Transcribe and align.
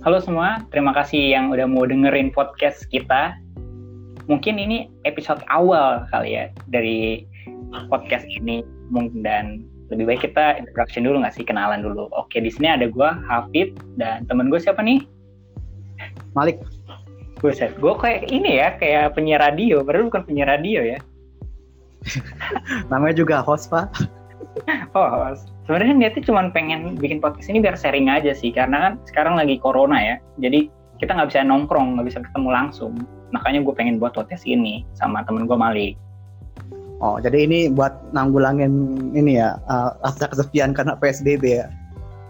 Halo 0.00 0.16
semua, 0.16 0.64
terima 0.72 0.96
kasih 0.96 1.36
yang 1.36 1.52
udah 1.52 1.68
mau 1.68 1.84
dengerin 1.84 2.32
podcast 2.32 2.88
kita. 2.88 3.36
Mungkin 4.32 4.56
ini 4.56 4.88
episode 5.04 5.44
awal 5.52 6.08
kali 6.08 6.40
ya 6.40 6.48
dari 6.72 7.28
podcast 7.92 8.24
ini 8.24 8.64
dan 9.20 9.68
lebih 9.92 10.08
baik 10.08 10.24
kita 10.24 10.56
introduction 10.56 11.04
dulu 11.04 11.20
nggak 11.20 11.36
sih 11.36 11.44
kenalan 11.44 11.84
dulu. 11.84 12.08
Oke, 12.16 12.40
di 12.40 12.48
sini 12.48 12.72
ada 12.72 12.88
gue 12.88 13.10
Hafid 13.28 13.76
dan 14.00 14.24
temen 14.24 14.48
gue 14.48 14.56
siapa 14.56 14.80
nih? 14.80 15.04
Malik. 16.32 16.64
Buset, 17.44 17.76
gue 17.76 17.92
kayak 17.92 18.24
ini 18.32 18.56
ya, 18.56 18.80
kayak 18.80 19.12
penyiar 19.12 19.44
radio, 19.44 19.84
padahal 19.84 20.08
bukan 20.08 20.24
penyiar 20.24 20.48
radio 20.48 20.80
ya. 20.80 20.98
Namanya 22.88 23.20
juga 23.20 23.44
host, 23.44 23.68
Pak. 23.68 24.19
Oh, 24.98 25.34
sebenarnya 25.66 25.94
niatnya 25.94 26.22
cuma 26.26 26.46
pengen 26.50 26.98
bikin 26.98 27.22
podcast 27.22 27.48
ini 27.50 27.62
biar 27.62 27.78
sharing 27.78 28.10
aja 28.10 28.34
sih 28.34 28.50
karena 28.50 28.90
kan 28.90 28.92
sekarang 29.06 29.34
lagi 29.38 29.58
corona 29.62 29.98
ya. 29.98 30.16
Jadi 30.42 30.66
kita 30.98 31.16
nggak 31.16 31.30
bisa 31.32 31.46
nongkrong 31.46 31.96
nggak 31.96 32.06
bisa 32.10 32.18
ketemu 32.20 32.48
langsung. 32.50 32.92
Makanya 33.30 33.62
gue 33.62 33.74
pengen 33.74 34.02
buat 34.02 34.12
podcast 34.12 34.42
ini 34.44 34.82
sama 34.98 35.22
temen 35.22 35.46
gue 35.46 35.54
Malik 35.54 35.94
oh 37.00 37.16
jadi 37.18 37.48
ini 37.48 37.58
buat 37.72 38.12
nanggulangin 38.12 38.72
ini 39.16 39.40
ya 39.40 39.56
uh, 39.66 39.96
rasa 40.04 40.28
kesepian 40.28 40.76
karena 40.76 40.94
PSBB 41.00 41.44
ya? 41.64 41.66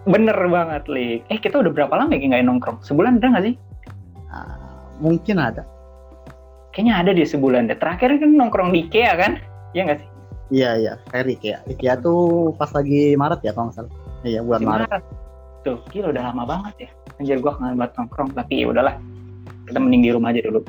Bener 0.08 0.34
banget 0.48 0.86
Lik 0.88 1.26
eh 1.28 1.38
kita 1.38 1.60
udah 1.60 1.70
berapa 1.74 1.92
lama 1.92 2.14
ya 2.14 2.22
nggak 2.22 2.46
nongkrong? 2.46 2.78
Sebulan 2.86 3.20
ada 3.20 3.36
nggak 3.36 3.44
sih? 3.50 3.54
Uh, 4.30 4.56
mungkin 5.02 5.36
ada. 5.42 5.66
Kayaknya 6.70 6.94
ada 7.02 7.10
di 7.12 7.26
sebulan 7.26 7.66
deh. 7.66 7.76
Terakhir 7.76 8.22
kan 8.22 8.30
nongkrong 8.30 8.70
di 8.70 8.86
IKEA 8.86 9.12
kan? 9.18 9.32
Iya 9.74 9.90
nggak 9.90 9.98
sih 10.00 10.09
Iya 10.50 10.70
iya, 10.82 10.92
Ferry 11.08 11.38
ya. 11.38 11.62
IKEA 11.70 11.94
tuh 12.02 12.50
pas 12.58 12.70
lagi 12.74 13.14
Maret 13.14 13.40
ya 13.46 13.54
kalau 13.54 13.70
nggak 13.70 13.76
salah. 13.78 13.92
Iya 14.26 14.42
bulan 14.42 14.60
Maret. 14.66 14.88
Maret. 14.90 15.04
Tuh, 15.62 15.78
gila 15.94 16.10
udah 16.10 16.22
lama 16.34 16.42
banget 16.42 16.74
ya. 16.86 16.90
Anjir 17.22 17.38
gua 17.38 17.54
kangen 17.54 17.78
banget 17.78 17.92
nongkrong, 17.96 18.30
tapi 18.34 18.54
ya 18.64 18.66
udahlah. 18.74 18.96
Kita 19.70 19.78
mending 19.78 20.02
di 20.02 20.10
rumah 20.10 20.34
aja 20.34 20.42
dulu. 20.42 20.60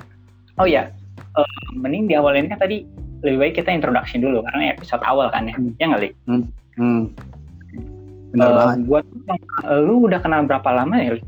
Oh 0.62 0.68
iya, 0.70 0.94
uh, 1.34 1.66
mending 1.74 2.06
di 2.06 2.14
awal 2.14 2.38
ini 2.38 2.54
kan 2.54 2.62
tadi 2.62 2.86
lebih 3.26 3.38
baik 3.42 3.54
kita 3.58 3.74
introduction 3.74 4.22
dulu 4.22 4.46
karena 4.46 4.78
episode 4.78 5.02
awal 5.02 5.34
kan 5.34 5.50
ya. 5.50 5.56
Hmm. 5.58 5.74
Ya 5.82 5.86
nggak, 5.90 6.14
Hmm. 6.30 6.44
hmm. 6.78 7.02
Benar 8.38 8.48
uh, 8.48 8.56
banget. 8.62 8.78
Buat 8.86 9.06
uh, 9.66 9.80
lu 9.82 10.06
udah 10.06 10.20
kenal 10.22 10.46
berapa 10.46 10.70
lama 10.70 10.94
ya, 11.02 11.18
Li? 11.18 11.24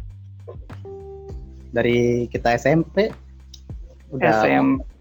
Dari 1.73 2.29
kita 2.29 2.53
SMP. 2.53 3.09
Udah 4.13 4.45
SMP 4.45 4.92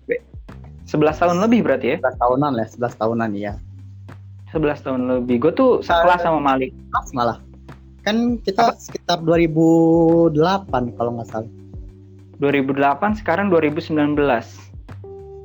11 0.92 1.20
tahun 1.24 1.36
lebih 1.40 1.64
berarti 1.64 1.96
ya? 1.96 1.96
11 2.04 2.20
tahunan 2.20 2.52
lah, 2.52 2.66
11 2.68 3.00
tahunan 3.00 3.30
ya. 3.32 3.52
11 4.52 4.84
tahun 4.84 5.00
lebih. 5.08 5.36
Gue 5.40 5.52
tuh 5.56 5.70
sekelas 5.80 6.20
sama 6.20 6.36
Malik. 6.36 6.76
Pas 6.92 7.08
malah. 7.16 7.40
Kan 8.04 8.36
kita 8.44 8.68
Apa? 8.68 8.76
sekitar 8.76 9.24
2008 9.24 10.36
kalau 11.00 11.16
nggak 11.16 11.28
salah. 11.32 11.48
2008 12.44 13.24
sekarang 13.24 13.48
2019. 13.48 14.20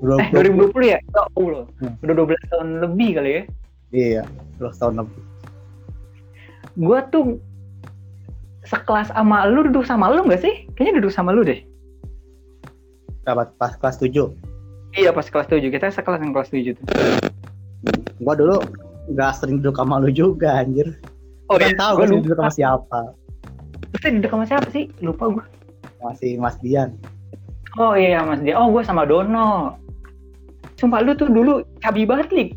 20, 0.04 0.20
eh 0.20 0.30
2020 0.36 0.94
ya? 0.94 1.00
Oh, 1.16 1.48
Allah. 1.48 1.66
Hmm. 1.80 1.95
Udah 2.04 2.14
12 2.28 2.52
tahun 2.52 2.67
lebih 2.84 3.09
kali 3.16 3.32
ya? 3.32 3.44
Iya, 3.95 4.23
12 4.59 4.82
tahun 4.84 4.94
lebih. 5.00 5.22
Gue 6.78 7.00
tuh 7.09 7.26
sekelas 8.67 9.16
sama 9.16 9.48
lu 9.48 9.64
duduk 9.72 9.88
sama 9.88 10.11
lu 10.11 10.28
gak 10.28 10.44
sih? 10.44 10.67
Kayaknya 10.76 10.94
duduk 11.00 11.14
sama 11.16 11.32
lu 11.32 11.48
deh. 11.48 11.64
Dapat 13.23 13.56
pas 13.56 13.80
kelas 13.80 13.95
7. 14.04 14.56
Iya 14.98 15.14
pas 15.14 15.30
kelas 15.30 15.45
7 15.45 15.62
kita 15.70 15.94
sekelas 15.94 16.26
yang 16.26 16.34
kelas 16.34 16.50
7 16.50 16.73
tuh. 16.73 16.86
Gua 18.17 18.34
dulu 18.34 18.58
nggak 19.14 19.31
sering 19.38 19.62
duduk 19.62 19.78
sama 19.78 20.02
lu 20.02 20.09
juga 20.09 20.58
anjir. 20.58 20.98
Oh 21.54 21.61
iya. 21.61 21.77
tahu 21.77 22.02
gua 22.02 22.08
duduk 22.10 22.33
sama 22.33 22.49
siapa. 22.49 22.99
Terus 23.94 24.17
duduk 24.17 24.32
sama 24.33 24.45
siapa 24.49 24.67
sih? 24.73 24.89
Lupa 25.05 25.30
gua. 25.30 25.45
Masih 26.02 26.42
Mas 26.42 26.58
Dian. 26.66 26.98
Oh 27.77 27.94
iya 27.94 28.26
Mas 28.26 28.42
Dian. 28.42 28.58
Oh 28.58 28.73
gua 28.73 28.82
sama 28.82 29.05
Dono. 29.05 29.77
Sumpah 30.82 31.05
lu 31.05 31.14
tuh 31.14 31.30
dulu 31.30 31.61
cabi 31.77 32.10
banget 32.10 32.33
lik. 32.33 32.50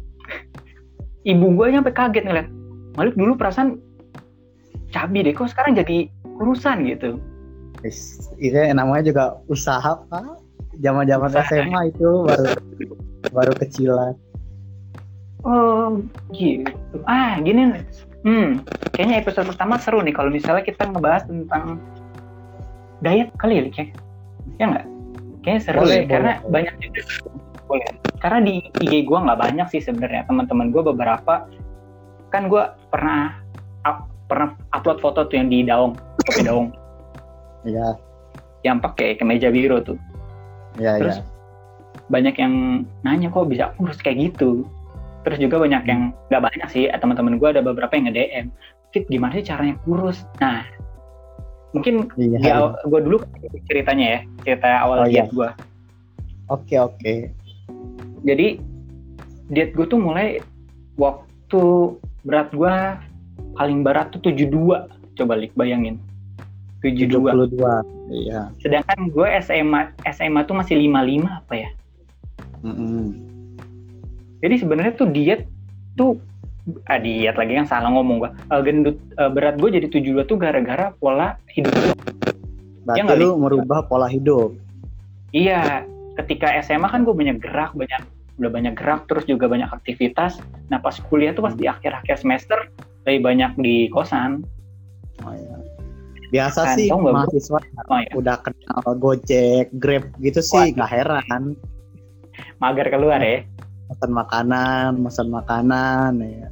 Ibu 1.29 1.53
gua 1.53 1.69
nyampe 1.69 1.93
kaget 1.93 2.25
ngeliat. 2.25 2.49
Malik 2.97 3.21
dulu 3.21 3.37
perasaan 3.37 3.77
cabi 4.89 5.29
deh 5.29 5.37
kok 5.37 5.53
sekarang 5.53 5.77
jadi 5.77 6.09
kurusan 6.41 6.89
gitu. 6.89 7.21
Ini 8.41 8.73
namanya 8.73 9.13
juga 9.13 9.25
usaha 9.45 10.01
pak 10.09 10.50
zaman-zaman 10.81 11.31
SMA 11.47 11.81
itu 11.93 12.09
baru 12.25 12.47
baru 13.31 13.53
kecilan. 13.61 14.15
Oh, 15.41 16.01
gitu. 16.37 17.01
Ah, 17.09 17.41
gini 17.41 17.73
nih. 17.73 17.85
Hmm, 18.21 18.61
kayaknya 18.93 19.25
episode 19.25 19.49
pertama 19.49 19.81
seru 19.81 20.05
nih 20.05 20.13
kalau 20.13 20.29
misalnya 20.29 20.61
kita 20.61 20.85
ngebahas 20.85 21.25
tentang 21.25 21.81
diet 23.01 23.33
kali 23.41 23.57
ya, 23.57 23.63
ya? 23.73 23.85
Ya 24.61 24.65
nggak? 24.69 24.87
Kayaknya 25.41 25.63
seru 25.65 25.79
boleh, 25.81 25.89
ya, 25.89 25.97
boleh, 25.97 26.11
karena 26.13 26.33
boleh. 26.37 26.53
banyak 26.53 26.75
juga. 26.85 27.01
Boleh. 27.65 27.91
Karena 28.21 28.39
di 28.45 28.55
IG 28.85 28.93
gue 29.09 29.19
nggak 29.25 29.41
banyak 29.41 29.67
sih 29.73 29.81
sebenarnya 29.81 30.29
teman-teman 30.29 30.69
gue 30.69 30.83
beberapa 30.85 31.49
kan 32.29 32.43
gue 32.53 32.63
pernah 32.93 33.41
up, 33.89 34.05
pernah 34.29 34.53
upload 34.77 35.01
foto 35.01 35.25
tuh 35.25 35.37
yang 35.41 35.49
di 35.49 35.65
daung, 35.65 35.97
kopi 36.29 36.45
daung. 36.45 36.69
Iya. 37.65 37.97
Yang 38.61 38.77
pakai 38.85 39.09
kemeja 39.17 39.49
biru 39.49 39.81
tuh. 39.81 39.97
Ya, 40.79 41.01
terus 41.01 41.19
ya. 41.19 41.25
banyak 42.13 42.35
yang 42.39 42.55
nanya 43.03 43.29
kok 43.33 43.51
bisa 43.51 43.75
kurus 43.81 43.99
kayak 43.99 44.31
gitu? 44.31 44.67
Terus 45.27 45.39
juga 45.43 45.61
banyak 45.61 45.83
yang 45.85 46.15
nggak 46.31 46.43
banyak 46.43 46.69
sih 46.71 46.85
teman-teman 46.89 47.37
gue 47.37 47.49
ada 47.51 47.63
beberapa 47.65 47.93
yang 47.97 48.09
nge-DM 48.11 48.47
Fit 48.91 49.07
gimana 49.07 49.39
sih 49.39 49.47
caranya 49.47 49.79
kurus? 49.87 50.27
Nah 50.43 50.67
mungkin 51.71 52.11
iya, 52.19 52.39
ya, 52.43 52.55
gue 52.83 53.01
dulu 53.07 53.23
ceritanya 53.71 54.07
ya 54.19 54.21
cerita 54.43 54.69
awal 54.83 54.99
oh, 54.99 55.07
diet 55.07 55.31
iya. 55.31 55.31
gue 55.31 55.51
oke 56.51 56.77
oke. 56.91 57.15
Jadi 58.27 58.47
diet 59.55 59.71
gue 59.79 59.87
tuh 59.87 60.01
mulai 60.03 60.43
waktu 60.99 61.63
berat 62.27 62.51
gue 62.51 62.75
paling 63.55 63.87
berat 63.87 64.11
tuh 64.11 64.21
72 64.23 64.51
coba 65.15 65.33
lik 65.39 65.55
bayangin 65.55 65.99
72. 66.81 67.53
72. 67.53 68.11
Iya. 68.11 68.41
Sedangkan 68.59 69.13
gue 69.13 69.27
SMA 69.45 69.81
SMA 70.17 70.41
tuh 70.49 70.57
masih 70.57 70.81
55 70.81 71.29
apa 71.29 71.55
ya? 71.55 71.71
Mm 72.65 72.75
-hmm. 72.75 73.05
Jadi 74.41 74.55
sebenarnya 74.57 74.93
tuh 74.97 75.09
diet 75.13 75.45
tuh 75.95 76.17
ah, 76.89 76.97
diet 76.97 77.37
lagi 77.37 77.53
yang 77.61 77.69
salah 77.69 77.93
ngomong 77.93 78.25
gue. 78.25 78.31
Uh, 78.49 78.61
gendut 78.65 78.97
uh, 79.21 79.29
berat 79.29 79.61
gue 79.61 79.69
jadi 79.77 79.87
72 79.93 80.25
tuh 80.25 80.41
gara-gara 80.41 80.97
pola 80.97 81.37
hidup 81.53 81.73
gue. 81.73 81.93
Berarti 82.89 83.01
ya 83.05 83.15
lu 83.21 83.37
merubah 83.37 83.85
pola 83.85 84.09
hidup. 84.09 84.57
Iya, 85.31 85.85
ketika 86.19 86.51
SMA 86.65 86.91
kan 86.91 87.07
gue 87.07 87.15
banyak 87.15 87.39
gerak, 87.39 87.77
banyak 87.77 88.03
udah 88.41 88.51
banyak 88.51 88.75
gerak 88.75 89.05
terus 89.05 89.29
juga 89.29 89.47
banyak 89.47 89.69
aktivitas. 89.69 90.41
Nah, 90.73 90.81
pas 90.81 90.97
kuliah 90.97 91.37
tuh 91.37 91.45
pas 91.45 91.53
di 91.53 91.69
akhir-akhir 91.69 92.25
semester 92.25 92.57
lebih 93.05 93.21
banyak 93.29 93.53
di 93.61 93.77
kosan. 93.93 94.41
Oh 95.21 95.37
iya 95.37 95.60
biasa 96.31 96.61
kan, 96.63 96.77
sih 96.79 96.89
mahasiswa 96.89 97.59
oh, 97.91 97.99
ya. 97.99 98.11
udah 98.15 98.37
kenal 98.41 98.83
Gojek, 98.97 99.67
Grab 99.77 100.07
gitu 100.23 100.41
sih 100.41 100.73
nggak 100.75 100.91
heran. 100.91 101.59
Mager 102.63 102.87
keluar 102.89 103.19
ya. 103.21 103.43
Pesan 103.91 104.15
makanan, 104.15 105.03
pesan 105.03 105.29
makanan 105.35 106.23
ya. 106.23 106.49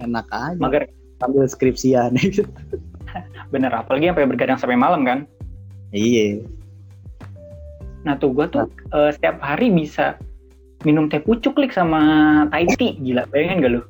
Enak 0.00 0.26
aja. 0.32 0.58
Mager 0.58 0.88
sambil 1.20 1.44
skripsian 1.46 2.16
gitu. 2.18 2.42
Bener, 3.52 3.70
apalagi 3.70 4.08
sampai 4.08 4.26
bergadang 4.26 4.58
sampai 4.58 4.80
malam 4.80 5.04
kan? 5.04 5.28
Iya. 5.92 6.40
Nah 8.08 8.16
tuh 8.16 8.32
gue 8.32 8.48
tuh 8.48 8.66
nah. 8.66 8.96
uh, 8.96 9.10
setiap 9.12 9.38
hari 9.44 9.68
bisa 9.68 10.16
minum 10.82 11.06
teh 11.06 11.22
pucuk 11.22 11.54
lik 11.60 11.70
sama 11.70 12.00
Thai 12.50 12.66
tea, 12.74 12.96
gila. 12.98 13.28
Bayangin 13.30 13.62
gak 13.62 13.72
lu? 13.78 13.82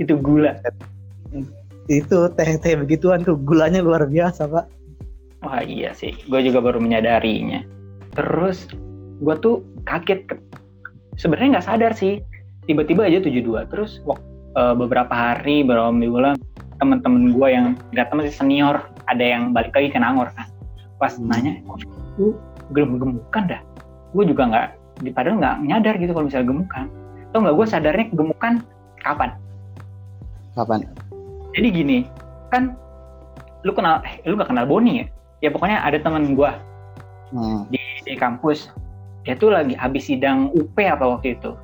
Itu 0.00 0.16
gula 0.18 0.56
itu 1.90 2.30
teh 2.38 2.50
teh 2.62 2.74
begituan 2.78 3.26
tuh 3.26 3.34
gulanya 3.34 3.82
luar 3.82 4.06
biasa 4.06 4.46
pak. 4.46 4.66
Wah 5.42 5.62
iya 5.66 5.90
sih. 5.90 6.14
Gue 6.30 6.46
juga 6.46 6.62
baru 6.62 6.78
menyadarinya. 6.78 7.66
Terus 8.14 8.70
gue 9.18 9.34
tuh 9.42 9.66
kaget. 9.88 10.30
Ke... 10.30 10.34
sebenarnya 11.18 11.58
nggak 11.58 11.66
sadar 11.66 11.92
sih. 11.96 12.22
Tiba-tiba 12.70 13.10
aja 13.10 13.18
72 13.18 13.66
terus 13.74 13.98
uh, 14.54 14.74
beberapa 14.78 15.10
hari 15.10 15.66
beberapa 15.66 15.90
minggu 15.90 16.38
teman-teman 16.78 17.34
gue 17.34 17.48
yang 17.50 17.66
nggak 17.90 18.06
teman 18.10 18.22
sih 18.30 18.34
senior 18.38 18.86
ada 19.10 19.22
yang 19.22 19.50
balik 19.50 19.74
lagi 19.74 19.90
ke 19.90 19.98
Nangor 19.98 20.30
kan. 20.38 20.46
Pas 21.02 21.18
hmm. 21.18 21.26
nanya 21.26 21.58
lu 22.14 22.38
gemuk-gemukan 22.70 23.42
dah? 23.50 23.60
Gue 24.14 24.30
juga 24.30 24.46
nggak 24.46 24.66
padahal 25.18 25.42
nggak 25.42 25.56
nyadar 25.66 25.94
gitu 25.98 26.14
kalau 26.14 26.30
misalnya 26.30 26.46
gemukan. 26.54 26.84
Tau 27.34 27.38
nggak 27.42 27.56
gue 27.58 27.66
sadarnya 27.66 28.06
gemukan 28.14 28.52
kapan? 29.02 29.30
Kapan 30.54 30.86
jadi 31.56 31.68
gini 31.68 31.98
kan 32.52 32.76
lu 33.62 33.72
kenal 33.72 34.02
eh, 34.02 34.18
lu 34.26 34.34
gak 34.36 34.50
kenal 34.50 34.66
Boni 34.66 35.04
ya 35.04 35.06
ya 35.42 35.48
pokoknya 35.50 35.82
ada 35.82 35.98
teman 35.98 36.34
gue 36.34 36.50
hmm. 37.34 37.70
di, 37.70 37.80
di 38.06 38.14
kampus 38.14 38.70
dia 39.22 39.38
tuh 39.38 39.54
lagi 39.54 39.78
habis 39.78 40.10
sidang 40.10 40.50
UP 40.54 40.74
apa 40.78 41.02
waktu 41.02 41.38
itu 41.38 41.54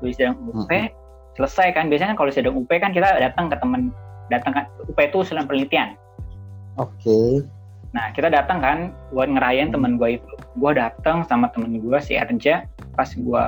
habis 0.00 0.16
sidang 0.16 0.36
UP 0.48 0.68
hmm. 0.68 0.88
selesai 1.36 1.76
kan 1.76 1.88
biasanya 1.88 2.14
kan 2.14 2.18
kalau 2.24 2.30
sidang 2.32 2.56
UP 2.56 2.68
kan 2.68 2.92
kita 2.92 3.08
datang 3.20 3.52
ke 3.52 3.56
teman 3.60 3.92
datang 4.32 4.52
ke 4.56 4.62
UP 4.88 4.98
itu 5.00 5.18
sedang 5.24 5.44
penelitian 5.44 5.96
oke 6.80 6.92
okay. 7.00 7.44
nah 7.92 8.08
kita 8.12 8.32
datang 8.32 8.58
kan 8.64 8.78
buat 9.12 9.28
ngerayain 9.28 9.68
hmm. 9.72 9.76
temen 9.76 9.92
gue 10.00 10.20
itu 10.20 10.32
gue 10.56 10.72
datang 10.72 11.24
sama 11.28 11.52
temen 11.52 11.80
gue 11.80 11.98
si 12.00 12.16
Erja 12.16 12.64
pas 12.96 13.08
gue 13.08 13.42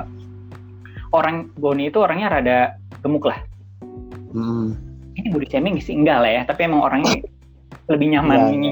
orang 1.15 1.49
Boni 1.57 1.89
itu 1.89 1.97
orangnya 2.03 2.29
rada 2.29 2.57
gemuk 3.01 3.25
lah 3.25 3.39
hmm. 4.35 4.86
Ini 5.17 5.27
body 5.33 5.47
shaming 5.49 5.81
sih 5.81 5.97
enggak 5.97 6.21
lah 6.21 6.31
ya. 6.31 6.41
Tapi 6.45 6.69
emang 6.69 6.85
orangnya 6.85 7.21
lebih 7.89 8.13
nyaman 8.13 8.39
ya. 8.61 8.71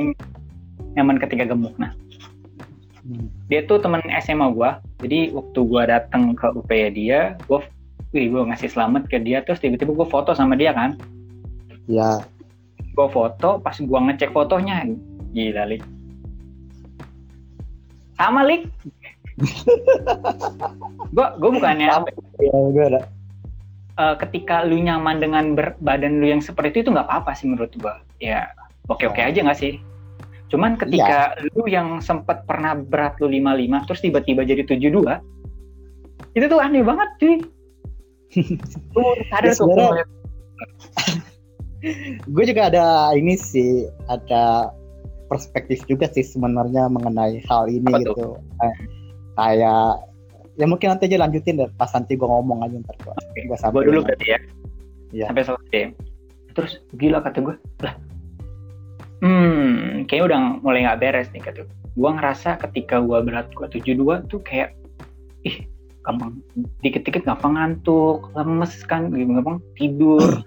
nyaman 1.02 1.18
ketika 1.20 1.50
gemuk. 1.50 1.74
Nah 1.82 1.92
hmm. 3.04 3.28
dia 3.50 3.66
tuh 3.66 3.82
temen 3.82 4.02
SMA 4.24 4.48
gue 4.54 4.70
jadi 5.04 5.20
waktu 5.34 5.60
gue 5.60 5.82
datang 5.90 6.38
ke 6.38 6.48
UP 6.54 6.72
dia 6.72 7.36
gue 7.50 7.60
wih 8.16 8.26
gue 8.32 8.42
ngasih 8.48 8.70
selamat 8.72 9.10
ke 9.10 9.18
dia. 9.20 9.42
Terus 9.44 9.60
tiba-tiba 9.60 9.92
gue 9.92 10.08
foto 10.08 10.32
sama 10.38 10.54
dia 10.56 10.72
kan? 10.72 10.96
Ya 11.90 12.22
gue 12.96 13.08
foto 13.12 13.60
pas 13.60 13.76
gue 13.76 14.00
ngecek 14.00 14.32
fotonya 14.32 14.88
gila 15.36 15.68
lik. 15.68 15.84
Sama 18.16 18.48
lik. 18.48 18.72
Gue 21.16 21.28
gue 21.40 21.52
bukannya 21.60 21.92
ya, 21.92 22.00
gue 22.72 22.86
ada. 22.88 23.04
Uh, 23.96 24.12
ketika 24.20 24.68
lu 24.68 24.76
nyaman 24.84 25.24
dengan 25.24 25.56
badan 25.80 26.20
lu 26.20 26.28
yang 26.28 26.44
seperti 26.44 26.84
itu 26.84 26.92
nggak 26.92 27.08
apa-apa 27.08 27.32
sih 27.32 27.48
menurut 27.48 27.72
gue 27.80 27.96
ya 28.20 28.44
oke 28.92 29.08
oke 29.08 29.22
aja 29.24 29.40
nggak 29.40 29.56
sih? 29.56 29.80
Cuman 30.52 30.76
ketika 30.76 31.32
ya. 31.40 31.48
lu 31.56 31.64
yang 31.66 32.04
sempat 32.04 32.44
pernah 32.44 32.76
berat 32.76 33.16
lu 33.24 33.32
55 33.32 33.88
terus 33.88 34.02
tiba-tiba 34.04 34.42
jadi 34.44 34.68
72 34.68 34.92
itu 36.36 36.46
tuh 36.52 36.60
aneh 36.60 36.84
banget 36.84 37.10
cuy. 37.18 37.36
Lu 39.00 39.16
sadar 39.32 39.48
ya, 39.48 39.56
tuh 39.56 39.68
gue 42.28 42.44
juga 42.52 42.62
ada 42.68 43.16
ini 43.16 43.40
sih 43.40 43.88
ada 44.12 44.74
perspektif 45.32 45.84
juga 45.88 46.12
sih 46.12 46.26
sebenarnya 46.26 46.92
mengenai 46.92 47.42
hal 47.48 47.72
ini 47.72 47.88
Apa 47.90 48.00
gitu. 48.04 48.38
Eh, 48.62 48.76
kayak 49.40 50.04
ya 50.56 50.66
mungkin 50.66 50.96
nanti 50.96 51.12
aja 51.12 51.20
lanjutin 51.20 51.60
deh 51.60 51.70
pas 51.76 51.92
nanti 51.92 52.16
gue 52.16 52.28
ngomong 52.28 52.64
aja 52.64 52.76
ntar 52.80 52.96
gue 53.04 53.14
okay. 53.14 53.44
gue 53.48 53.58
sampai 53.60 53.88
dulu 53.88 54.00
berarti 54.08 54.28
ya. 54.32 54.40
Ya 55.16 55.26
sampai 55.32 55.44
selesai. 55.48 55.84
Terus 56.56 56.72
gila 56.96 57.20
kata 57.24 57.40
gue 57.44 57.56
lah. 57.84 57.96
Hmm 59.24 60.04
kayaknya 60.08 60.26
udah 60.32 60.40
mulai 60.64 60.84
nggak 60.88 61.00
beres 61.02 61.28
nih 61.36 61.44
kata 61.44 61.68
gue 61.68 61.76
gue 61.96 62.12
ngerasa 62.12 62.60
ketika 62.60 63.00
gue 63.00 63.20
berat 63.24 63.48
gue 63.56 63.68
72 63.72 64.28
tuh 64.28 64.40
kayak 64.44 64.76
ih 65.48 65.64
gampang. 66.04 66.40
Dikit-dikit 66.84 67.24
gampang 67.26 67.56
ngantuk 67.58 68.32
lemes 68.36 68.74
kan 68.88 69.12
gampang 69.12 69.60
tidur 69.76 70.44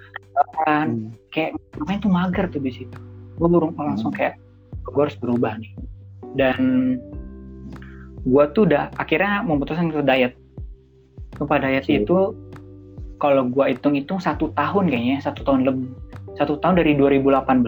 kan 0.64 1.11
hmm. 1.11 1.34
kayak 1.34 1.58
namanya 1.75 1.99
tuh 1.99 2.12
mager 2.12 2.46
tuh 2.52 2.62
di 2.62 2.72
situ. 2.72 2.99
Gue 3.37 3.49
baru 3.49 3.75
langsung 3.75 4.14
hmm. 4.14 4.19
kayak 4.19 4.34
gue 4.88 5.02
harus 5.02 5.19
berubah 5.19 5.58
nih. 5.58 5.72
Dan 6.37 6.61
gue 8.28 8.44
tuh 8.52 8.62
udah 8.69 8.92
akhirnya 9.00 9.40
memutuskan 9.42 9.88
ke 9.88 10.04
diet 10.04 10.36
Sumpah 11.40 11.58
diet 11.62 11.86
hmm. 11.88 12.04
itu 12.04 12.16
kalau 13.19 13.48
gue 13.48 13.64
hitung-hitung 13.75 14.20
satu 14.20 14.52
tahun 14.54 14.92
kayaknya 14.92 15.19
satu 15.25 15.42
tahun 15.42 15.64
lebih 15.66 15.88
satu 16.36 16.60
tahun 16.60 16.78
dari 16.78 16.94
2018 16.94 17.64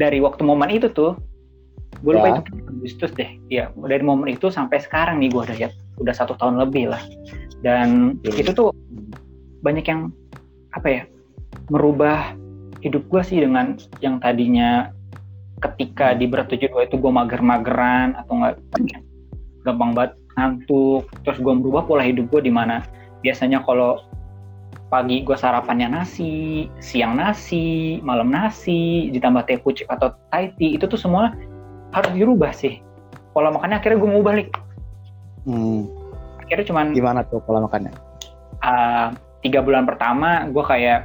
dari 0.00 0.18
waktu 0.18 0.42
momen 0.42 0.70
itu 0.72 0.90
tuh 0.90 1.14
gue 2.02 2.12
lupa 2.14 2.28
ya. 2.30 2.34
itu 2.40 2.50
Agustus 2.66 3.10
deh 3.14 3.30
ya 3.50 3.64
dari 3.74 4.02
momen 4.02 4.32
itu 4.32 4.48
sampai 4.50 4.80
sekarang 4.80 5.20
nih 5.22 5.30
gue 5.30 5.42
diet 5.54 5.72
udah 5.98 6.14
satu 6.14 6.34
tahun 6.38 6.58
lebih 6.62 6.90
lah 6.94 7.02
dan 7.62 8.18
hmm. 8.22 8.38
itu 8.38 8.50
tuh 8.54 8.70
banyak 9.62 9.86
yang 9.86 10.14
apa 10.74 10.88
ya 10.88 11.02
merubah 11.68 12.34
hidup 12.80 13.02
gue 13.10 13.22
sih 13.26 13.42
dengan 13.42 13.74
yang 13.98 14.22
tadinya 14.22 14.94
ketika 15.58 16.14
di 16.14 16.30
berat 16.30 16.46
72 16.54 16.86
itu 16.86 16.96
gue 17.02 17.12
mager-mageran 17.12 18.14
atau 18.14 18.32
enggak 18.38 19.02
gampang 19.68 19.92
banget 19.92 20.12
ngantuk 20.38 21.04
terus 21.26 21.38
gue 21.42 21.52
merubah 21.52 21.84
pola 21.84 22.06
hidup 22.06 22.30
gue 22.32 22.48
di 22.48 22.52
mana 22.52 22.80
biasanya 23.20 23.60
kalau 23.66 24.00
pagi 24.88 25.20
gue 25.20 25.36
sarapannya 25.36 25.92
nasi 25.92 26.64
siang 26.80 27.20
nasi 27.20 27.98
malam 28.00 28.32
nasi 28.32 29.12
ditambah 29.12 29.44
teh 29.44 29.60
pucuk 29.60 29.84
atau 29.92 30.16
Thai 30.32 30.54
tea 30.56 30.80
itu 30.80 30.88
tuh 30.88 30.96
semua 30.96 31.36
harus 31.92 32.10
dirubah 32.16 32.54
sih 32.56 32.80
pola 33.36 33.52
makannya 33.52 33.76
akhirnya 33.76 34.00
gue 34.00 34.10
mau 34.10 34.24
balik 34.24 34.48
hmm. 35.44 35.84
akhirnya 36.46 36.64
cuman 36.72 36.86
gimana 36.96 37.20
tuh 37.28 37.44
pola 37.44 37.68
makannya 37.68 37.92
uh, 38.64 39.12
tiga 39.44 39.60
bulan 39.60 39.84
pertama 39.84 40.48
gue 40.48 40.64
kayak 40.64 41.04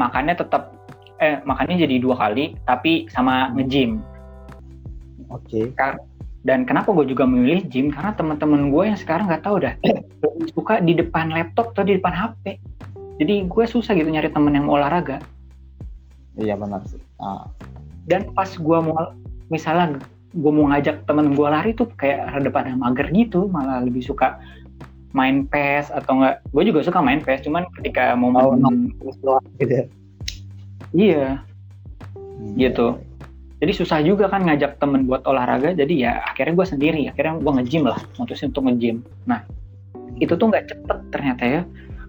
makannya 0.00 0.34
tetap 0.34 0.74
eh 1.22 1.38
makannya 1.46 1.86
jadi 1.86 2.02
dua 2.02 2.18
kali 2.18 2.58
tapi 2.66 3.06
sama 3.10 3.50
hmm. 3.50 3.52
nge-gym. 3.58 3.90
Oke. 5.30 5.70
Okay. 5.70 5.94
Dan 6.44 6.68
kenapa 6.68 6.92
gue 6.92 7.08
juga 7.08 7.24
memilih 7.24 7.64
gym 7.72 7.88
karena 7.88 8.12
teman-teman 8.12 8.68
gue 8.68 8.84
yang 8.92 8.98
sekarang 9.00 9.32
nggak 9.32 9.44
tahu 9.48 9.64
dah 9.64 9.74
suka 10.54 10.84
di 10.84 10.92
depan 10.92 11.32
laptop 11.32 11.72
atau 11.72 11.88
di 11.88 11.96
depan 11.96 12.12
HP. 12.12 12.60
Jadi 13.24 13.34
gue 13.48 13.64
susah 13.64 13.96
gitu 13.96 14.12
nyari 14.12 14.28
temen 14.28 14.52
yang 14.52 14.68
mau 14.68 14.76
olahraga. 14.76 15.24
Iya 16.36 16.60
benar 16.60 16.84
sih. 16.84 17.00
Ah. 17.16 17.48
Dan 18.04 18.28
pas 18.36 18.52
gue 18.52 18.78
mau 18.84 19.16
misalnya 19.48 19.96
gue 20.34 20.52
mau 20.52 20.68
ngajak 20.68 21.08
temen 21.08 21.32
gue 21.32 21.48
lari 21.48 21.72
tuh 21.72 21.88
kayak 21.96 22.36
rada 22.36 22.50
pada 22.52 22.76
mager 22.76 23.08
gitu, 23.14 23.48
malah 23.48 23.80
lebih 23.80 24.02
suka 24.04 24.36
main 25.14 25.46
PES 25.46 25.94
atau 25.94 26.18
enggak 26.20 26.42
gue 26.50 26.62
juga 26.66 26.82
suka 26.82 26.98
main 26.98 27.22
PES 27.22 27.46
cuman 27.46 27.62
ketika 27.80 28.18
mau 28.18 28.34
oh, 28.34 28.58
main 28.58 28.90
gitu 29.62 29.72
ya 29.72 29.86
iya 30.90 31.26
hmm. 32.18 32.58
gitu 32.58 32.98
jadi 33.62 33.72
susah 33.74 33.98
juga 34.02 34.26
kan 34.30 34.46
ngajak 34.46 34.78
temen 34.82 35.06
buat 35.06 35.22
olahraga 35.26 35.74
jadi 35.74 35.94
ya 35.94 36.12
akhirnya 36.26 36.54
gue 36.58 36.66
sendiri 36.66 37.02
akhirnya 37.10 37.38
gue 37.38 37.52
nge-gym 37.60 37.84
lah 37.86 37.98
mutusin 38.18 38.50
untuk 38.50 38.66
nge-gym 38.70 39.02
nah 39.28 39.42
itu 40.18 40.34
tuh 40.34 40.46
nggak 40.50 40.70
cepet 40.70 40.98
ternyata 41.10 41.42
ya 41.42 41.60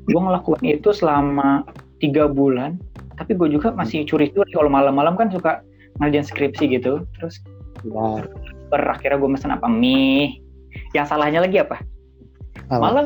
gue 0.05 0.21
ngelakuin 0.21 0.65
itu 0.65 0.89
selama 0.93 1.65
tiga 2.01 2.29
bulan 2.29 2.77
tapi 3.15 3.33
gue 3.33 3.47
juga 3.49 3.71
masih 3.71 4.03
curi-curi 4.05 4.51
kalau 4.51 4.67
malam-malam 4.67 5.15
kan 5.15 5.31
suka 5.31 5.63
ngerjain 6.03 6.27
skripsi 6.27 6.67
gitu 6.67 7.07
terus 7.17 7.39
ya. 7.87 8.27
berakhirnya 8.69 9.17
gue 9.17 9.29
mesen 9.31 9.55
apa 9.55 9.65
mie 9.71 10.43
yang 10.91 11.07
salahnya 11.07 11.39
lagi 11.39 11.63
apa 11.63 11.79
apa? 12.69 12.81
Malah 12.81 13.03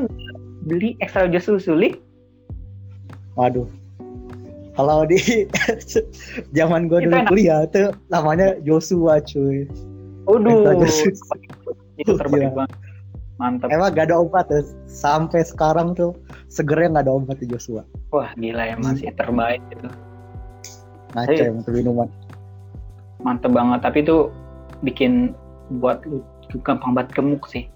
beli 0.64 0.96
extra 1.04 1.28
jus 1.28 1.48
susu. 1.48 1.76
Waduh. 3.36 3.68
Kalau 4.80 5.04
di 5.04 5.20
zaman 6.58 6.88
gue 6.88 7.04
dulu 7.04 7.20
kuliah 7.28 7.68
tuh 7.68 7.92
namanya 8.08 8.56
Joshua 8.64 9.20
cuy. 9.20 9.68
Waduh. 10.24 10.80
Itu 12.00 12.16
terbaik 12.16 12.48
iya. 12.48 12.56
banget. 12.56 12.80
Mantap. 13.36 13.68
Emang 13.76 13.92
gak 13.92 14.08
ada 14.08 14.24
obat 14.24 14.48
tuh. 14.48 14.64
Sampai 14.88 15.44
sekarang 15.44 16.00
tuh 16.00 16.16
segernya 16.48 16.96
gak 16.96 17.12
ada 17.12 17.14
obat 17.20 17.44
di 17.44 17.52
Joshua. 17.52 17.84
Wah 18.16 18.32
gila 18.40 18.72
ya 18.72 18.80
masih 18.80 19.12
terbaik 19.20 19.60
itu. 19.68 19.92
Ngaca 21.12 21.44
untuk 21.60 21.76
minuman. 21.76 22.08
Mantep 23.20 23.52
banget. 23.52 23.84
Tapi 23.84 24.08
itu 24.08 24.32
bikin 24.80 25.36
buat 25.84 26.08
gampang 26.64 26.96
banget 26.96 27.20
gemuk 27.20 27.44
sih. 27.52 27.68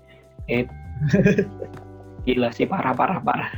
Itu 0.47 0.71
Gila 2.23 2.47
sih 2.55 2.63
parah 2.63 2.95
parah 2.95 3.19
parah. 3.19 3.51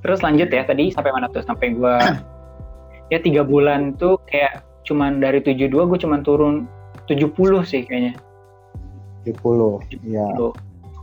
Terus 0.00 0.24
lanjut 0.24 0.48
ya 0.48 0.64
tadi 0.64 0.88
sampai 0.88 1.12
mana 1.12 1.28
tuh? 1.28 1.44
Sampai 1.44 1.76
gue 1.76 1.96
ya 3.12 3.18
tiga 3.20 3.42
bulan 3.44 3.96
tuh 3.96 4.20
kayak 4.28 4.64
cuman 4.84 5.20
dari 5.20 5.40
72 5.40 5.72
gue 5.72 5.98
cuman 6.00 6.20
turun 6.24 6.54
70 7.08 7.34
sih 7.64 7.84
kayaknya. 7.84 8.14
70, 9.24 9.80
iya. 10.04 10.28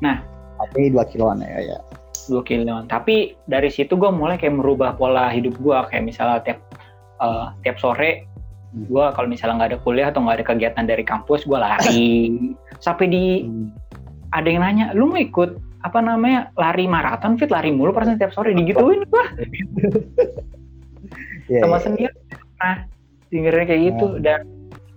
Nah, 0.05 0.21
tapi 0.61 0.93
dua 0.93 1.05
kiloan 1.09 1.41
ya 1.41 1.73
ya. 1.73 1.77
Dua 2.29 2.45
kiloan. 2.45 2.85
Tapi 2.85 3.33
dari 3.49 3.69
situ 3.73 3.97
gue 3.97 4.09
mulai 4.13 4.37
kayak 4.37 4.61
merubah 4.61 4.93
pola 4.93 5.33
hidup 5.33 5.57
gue 5.57 5.77
kayak 5.89 6.05
misalnya 6.05 6.37
tiap 6.45 6.59
uh, 7.17 7.53
tiap 7.65 7.81
sore 7.81 8.29
hmm. 8.77 8.85
gue 8.89 9.05
kalau 9.17 9.25
misalnya 9.25 9.65
nggak 9.65 9.71
ada 9.73 9.79
kuliah 9.81 10.07
atau 10.13 10.21
nggak 10.21 10.37
ada 10.41 10.45
kegiatan 10.45 10.85
dari 10.85 11.01
kampus 11.01 11.49
gue 11.49 11.57
lari 11.57 12.09
sampai 12.85 13.05
di 13.09 13.25
hmm 13.45 13.91
ada 14.31 14.47
yang 14.47 14.63
nanya 14.63 14.85
lu 14.95 15.11
mau 15.11 15.19
ikut 15.19 15.59
apa 15.81 15.99
namanya 15.99 16.53
lari 16.55 16.85
maraton 16.87 17.35
fit 17.35 17.51
lari 17.51 17.73
mulu 17.73 17.91
persen 17.91 18.15
setiap 18.15 18.31
sore 18.31 18.55
digituin 18.55 19.03
gua 19.11 19.25
yeah, 21.47 21.63
sama 21.63 21.77
yeah. 21.77 21.83
sendiri 21.83 22.15
nah 22.61 22.75
dengernya 23.31 23.65
kayak 23.65 23.81
gitu. 23.95 24.07
Yeah. 24.19 24.21
dan 24.21 24.39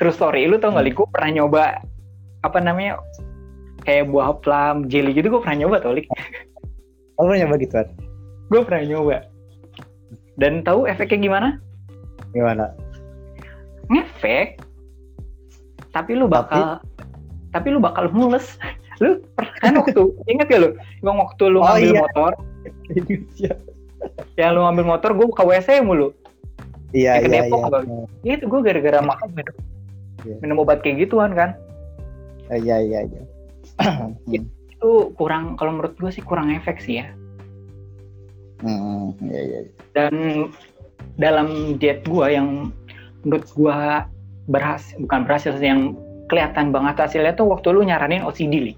terus 0.03 0.19
story 0.19 0.51
lu 0.51 0.59
tau 0.59 0.75
gak 0.75 0.85
liku 0.91 1.07
pernah 1.09 1.31
nyoba 1.43 1.81
apa 2.43 2.59
namanya 2.61 3.01
kayak 3.87 4.11
buah 4.11 4.37
plum 4.43 4.91
jelly 4.91 5.15
gitu 5.15 5.31
gue 5.31 5.41
pernah 5.41 5.65
nyoba 5.65 5.77
tau 5.81 5.95
lik 5.95 6.11
oh. 6.11 7.25
Pernah 7.25 7.47
nyoba 7.47 7.57
gitu 7.63 7.79
gue 8.53 8.61
pernah 8.63 8.83
nyoba. 8.85 9.17
Dan 10.35 10.67
tahu 10.67 10.91
efeknya 10.91 11.19
gimana? 11.31 11.49
Gimana? 12.35 12.75
Ngefek 13.89 14.59
tapi 15.95 16.19
lu 16.19 16.27
bakal 16.27 16.83
tapi, 16.83 17.55
tapi 17.55 17.67
lu 17.71 17.79
bakal 17.79 18.11
mules. 18.11 18.59
Lu 19.03 19.19
kan 19.59 19.75
waktu 19.75 20.07
inget 20.31 20.47
gak 20.47 20.61
lu? 20.63 20.71
Bang 21.03 21.19
waktu 21.19 21.51
lu 21.51 21.59
oh, 21.59 21.67
ngambil 21.67 21.91
iya. 21.91 21.99
motor 21.99 22.33
ya 24.39 24.55
lu 24.55 24.63
ngambil 24.63 24.85
motor 24.87 25.11
gue 25.19 25.27
ke 25.35 25.43
WC 25.43 25.83
mulu 25.83 26.15
iya 26.95 27.19
ke 27.21 27.27
iya, 27.29 27.51
Depok 27.51 27.61
iya, 27.69 27.81
iya. 28.23 28.33
itu 28.39 28.45
gue 28.47 28.61
gara-gara 28.63 29.01
makan 29.03 29.29
gitu. 29.35 29.53
Iya. 30.25 30.37
minum 30.41 30.63
obat 30.65 30.81
kayak 30.81 31.05
gituan 31.05 31.37
kan. 31.37 31.53
Eh, 32.49 32.61
iya 32.65 32.81
iya 32.81 33.01
iya. 33.05 33.23
Itu 34.73 35.13
kurang 35.19 35.61
kalau 35.61 35.77
menurut 35.77 35.99
gue 36.01 36.09
sih 36.09 36.25
kurang 36.25 36.49
efek 36.55 36.81
sih 36.81 37.05
ya. 37.05 37.07
Hmm, 38.65 39.13
iya 39.29 39.41
iya 39.45 39.59
dan 39.93 40.49
dalam 41.21 41.77
diet 41.77 42.01
gue 42.09 42.27
yang 42.33 42.73
menurut 43.27 43.45
gue 43.53 43.77
berhasil 44.49 44.97
bukan 45.05 45.21
berhasil 45.29 45.53
sih 45.61 45.69
yang 45.69 45.93
kelihatan 46.33 46.73
banget 46.73 46.97
hasilnya 47.05 47.37
tuh 47.37 47.53
waktu 47.53 47.75
lu 47.75 47.85
nyaranin 47.85 48.25
OCD 48.25 48.73
li. 48.73 48.75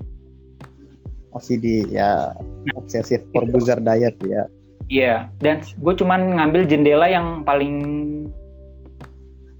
OCD 1.30 1.86
ya. 1.94 2.34
Obsessive 2.74 3.22
forbuzer 3.30 3.78
diet 3.78 4.18
ya 4.26 4.50
iya 4.86 5.28
dan 5.42 5.62
gue 5.62 5.94
cuman 5.98 6.38
ngambil 6.38 6.68
jendela 6.70 7.06
yang 7.10 7.42
paling 7.42 7.76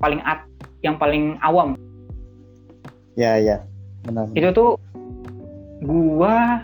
paling 0.00 0.20
at 0.22 0.44
yang 0.84 0.96
paling 1.00 1.40
awam. 1.40 1.74
Ya 3.16 3.40
ya. 3.40 3.64
Benar 4.04 4.30
itu 4.36 4.48
tuh 4.52 4.70
gua 5.82 6.62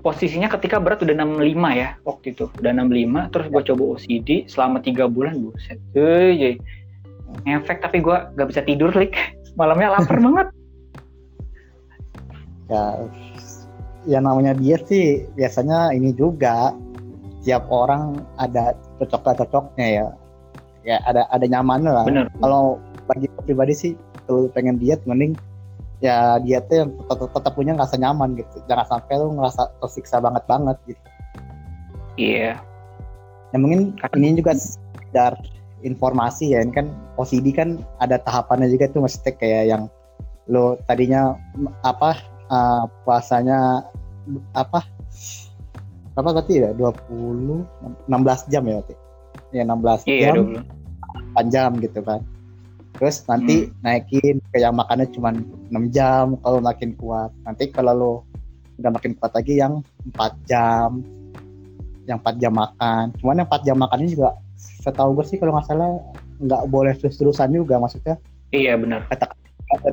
posisinya 0.00 0.46
ketika 0.46 0.78
berat 0.78 1.02
udah 1.02 1.14
65 1.14 1.74
ya 1.74 1.88
waktu 2.06 2.26
itu. 2.32 2.46
Udah 2.62 2.72
65 2.72 3.32
terus 3.34 3.46
gua 3.50 3.62
coba 3.66 3.82
OCD 3.98 4.28
selama 4.46 4.78
tiga 4.80 5.10
bulan 5.10 5.42
buset. 5.42 5.78
Euy 5.92 6.56
efek 7.44 7.82
tapi 7.82 8.00
gua 8.00 8.30
gak 8.38 8.48
bisa 8.54 8.62
tidur 8.62 8.94
lik. 8.94 9.12
Malamnya 9.60 9.98
lapar 9.98 10.16
banget. 10.26 10.48
Ya 12.70 12.82
ya 14.06 14.18
namanya 14.22 14.54
diet 14.54 14.86
sih 14.86 15.26
biasanya 15.34 15.90
ini 15.90 16.14
juga 16.14 16.70
tiap 17.46 17.70
orang 17.70 18.18
ada 18.42 18.74
cocok-cocoknya 18.98 19.86
ya. 19.86 20.06
Ya 20.82 20.96
ada 21.06 21.30
ada 21.30 21.46
nyamannya 21.46 21.92
lah. 21.94 22.04
Bener 22.04 22.26
kalau 22.42 22.82
bagi 23.06 23.30
pribadi 23.46 23.74
sih 23.74 23.92
kalau 24.26 24.50
pengen 24.50 24.82
diet 24.82 24.98
mending 25.06 25.38
ya 26.02 26.42
dietnya 26.42 26.84
yang 26.84 26.90
tetap, 27.06 27.30
tetap 27.30 27.52
punya 27.54 27.78
rasa 27.78 27.94
nyaman 27.94 28.34
gitu. 28.34 28.58
Jangan 28.66 28.98
sampai 28.98 29.14
lu 29.22 29.38
ngerasa 29.38 29.62
tersiksa 29.78 30.18
banget 30.18 30.42
banget 30.50 30.76
gitu. 30.90 31.04
Iya. 32.18 32.58
Ya 33.54 33.56
mungkin 33.62 33.94
ini 34.18 34.42
juga 34.42 34.58
sekedar 34.58 35.38
informasi 35.86 36.58
ya. 36.58 36.66
Ini 36.66 36.74
kan 36.74 36.90
OCD 37.14 37.54
kan 37.54 37.78
ada 38.02 38.18
tahapannya 38.18 38.66
juga 38.74 38.90
tuh 38.90 39.06
maksudnya 39.06 39.38
kayak 39.38 39.64
yang 39.70 39.82
lo 40.50 40.78
tadinya 40.86 41.34
apa 41.82 42.18
uh, 42.50 42.86
puasanya 43.06 43.86
apa 44.54 44.82
apa 46.16 46.28
berarti 46.32 46.64
ya? 46.64 46.70
20 46.72 48.08
16 48.08 48.52
jam 48.52 48.62
ya 48.64 48.80
berarti? 48.80 48.94
Ya 49.52 49.62
16 49.68 50.08
iya 50.08 50.32
jam 50.32 50.34
dulu 50.40 50.60
8 51.36 51.52
jam 51.54 51.70
gitu 51.80 52.00
kan. 52.02 52.20
Terus 52.96 53.16
nanti 53.28 53.68
naikin 53.84 54.40
ke 54.50 54.56
yang 54.56 54.72
makannya 54.72 55.06
cuma 55.12 55.36
6 55.36 55.94
jam 55.94 56.40
kalau 56.40 56.58
makin 56.64 56.96
kuat. 56.96 57.30
Nanti 57.44 57.68
kalau 57.68 57.92
lo 57.92 58.12
udah 58.80 58.90
makin 58.92 59.12
kuat 59.20 59.32
lagi 59.36 59.60
yang 59.60 59.84
4 60.16 60.48
jam 60.48 61.04
yang 62.08 62.18
4 62.24 62.40
jam 62.40 62.52
makan. 62.56 63.12
Cuman 63.20 63.44
yang 63.44 63.48
4 63.52 63.66
jam 63.68 63.76
makan 63.76 63.98
ini 64.00 64.16
juga 64.16 64.40
setahu 64.56 65.18
gue 65.20 65.24
sih 65.26 65.36
kalau 65.36 65.52
nggak 65.52 65.66
salah 65.68 66.00
nggak 66.40 66.62
boleh 66.68 66.94
terus-terusan 66.96 67.52
juga 67.52 67.80
maksudnya 67.80 68.16
iya 68.52 68.78
bener 68.78 69.04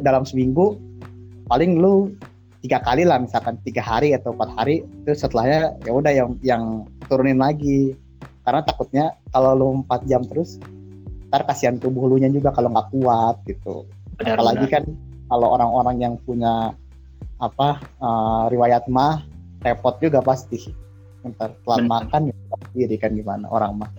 dalam 0.05 0.23
seminggu 0.23 0.77
paling 1.49 1.81
lu 1.81 2.13
tiga 2.63 2.79
kali 2.79 3.03
lah 3.03 3.20
misalkan 3.20 3.60
tiga 3.67 3.84
hari 3.84 4.15
atau 4.15 4.32
empat 4.32 4.55
hari 4.55 4.88
terus 5.03 5.20
setelahnya 5.20 5.75
ya 5.84 5.91
udah 5.91 6.12
yang 6.15 6.29
yang 6.39 6.63
turunin 7.12 7.38
lagi. 7.38 8.00
Karena 8.43 8.63
takutnya 8.63 9.05
kalau 9.36 9.51
lu 9.55 9.67
empat 9.84 10.08
jam 10.08 10.24
terus 10.24 10.60
ntar 11.27 11.43
kasihan 11.43 11.75
tubuh 11.75 12.08
lu 12.08 12.15
nya 12.20 12.32
juga 12.32 12.55
kalau 12.55 12.72
nggak 12.72 12.88
kuat 12.96 13.36
gitu. 13.48 13.84
Bener, 14.15 14.39
apalagi 14.39 14.65
bener. 14.67 14.74
kan 14.79 14.84
kalau 15.27 15.48
orang-orang 15.60 15.96
yang 16.00 16.13
punya 16.24 16.72
apa 17.43 17.84
eh, 17.84 18.43
riwayat 18.55 18.88
mah 18.88 19.27
repot 19.67 20.00
juga 20.00 20.24
pasti. 20.24 20.72
Ntar 21.27 21.55
telat 21.67 21.84
Bener. 21.84 21.91
makan 21.91 22.22
ya 22.32 22.36
sendiri 22.72 22.96
kan 22.96 23.12
gimana 23.12 23.46
orang 23.51 23.84
mah. 23.84 23.91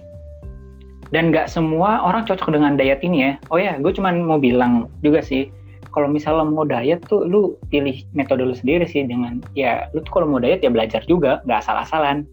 Dan 1.12 1.32
nggak 1.32 1.52
semua 1.52 2.00
orang 2.00 2.24
cocok 2.24 2.48
dengan 2.48 2.80
diet 2.80 3.04
ini 3.04 3.28
ya. 3.28 3.32
Oh 3.52 3.60
ya 3.60 3.76
gue 3.76 3.92
cuman 3.92 4.24
mau 4.24 4.40
bilang 4.40 4.88
juga 5.04 5.20
sih 5.20 5.52
kalau 5.94 6.10
misalnya 6.10 6.42
mau 6.50 6.66
diet 6.66 7.06
tuh 7.06 7.22
lu 7.22 7.54
pilih 7.70 8.02
metode 8.18 8.42
lu 8.42 8.50
sendiri 8.50 8.82
sih 8.82 9.06
dengan 9.06 9.38
ya 9.54 9.86
lu 9.94 10.02
tuh 10.02 10.10
kalau 10.20 10.26
mau 10.26 10.42
diet 10.42 10.58
ya 10.66 10.68
belajar 10.74 11.06
juga 11.06 11.38
nggak 11.46 11.62
asal-asalan. 11.62 12.26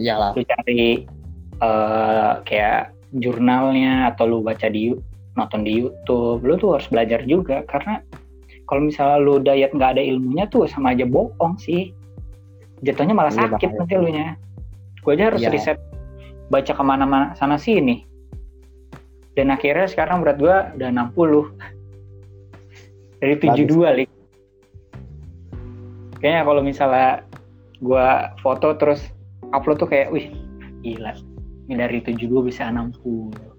Iyalah. 0.00 0.32
Lu 0.32 0.42
cari 0.48 1.04
eh, 1.60 2.32
kayak 2.48 2.96
jurnalnya 3.20 4.08
atau 4.10 4.24
lu 4.24 4.38
baca 4.40 4.72
di 4.72 4.96
nonton 5.36 5.60
di 5.66 5.84
YouTube 5.84 6.40
lu 6.40 6.56
tuh 6.56 6.80
harus 6.80 6.88
belajar 6.88 7.20
juga 7.28 7.62
karena 7.68 8.00
kalau 8.64 8.88
misalnya 8.88 9.18
lu 9.20 9.36
diet 9.44 9.76
nggak 9.76 10.00
ada 10.00 10.02
ilmunya 10.02 10.48
tuh 10.48 10.64
sama 10.64 10.96
aja 10.96 11.04
bohong 11.04 11.60
sih. 11.60 11.92
Jatuhnya 12.80 13.12
malah 13.12 13.32
Iya, 13.32 13.52
sakit 13.52 13.70
nanti 13.76 13.94
lu 14.00 14.08
nya. 14.08 14.40
Gue 15.04 15.20
aja 15.20 15.28
harus 15.28 15.44
Iya. 15.44 15.52
riset 15.52 15.78
baca 16.48 16.72
ke 16.72 16.82
mana-mana 16.84 17.36
sana 17.36 17.60
sini. 17.60 18.08
Dan 19.36 19.52
akhirnya 19.52 19.84
sekarang 19.84 20.24
berat 20.24 20.40
gue 20.40 20.56
udah 20.80 20.88
60 20.88 21.52
dari 23.24 23.40
72 23.40 23.96
lik. 24.04 24.10
Kayaknya 26.20 26.42
kalau 26.44 26.60
misalnya 26.60 27.10
gue 27.80 28.08
foto 28.44 28.76
terus 28.76 29.00
upload 29.56 29.80
tuh 29.80 29.88
kayak 29.88 30.12
wih 30.12 30.28
gila. 30.84 31.16
Ini 31.64 31.80
dari 31.80 32.04
72 32.04 32.44
bisa 32.44 32.68
60 32.68 33.54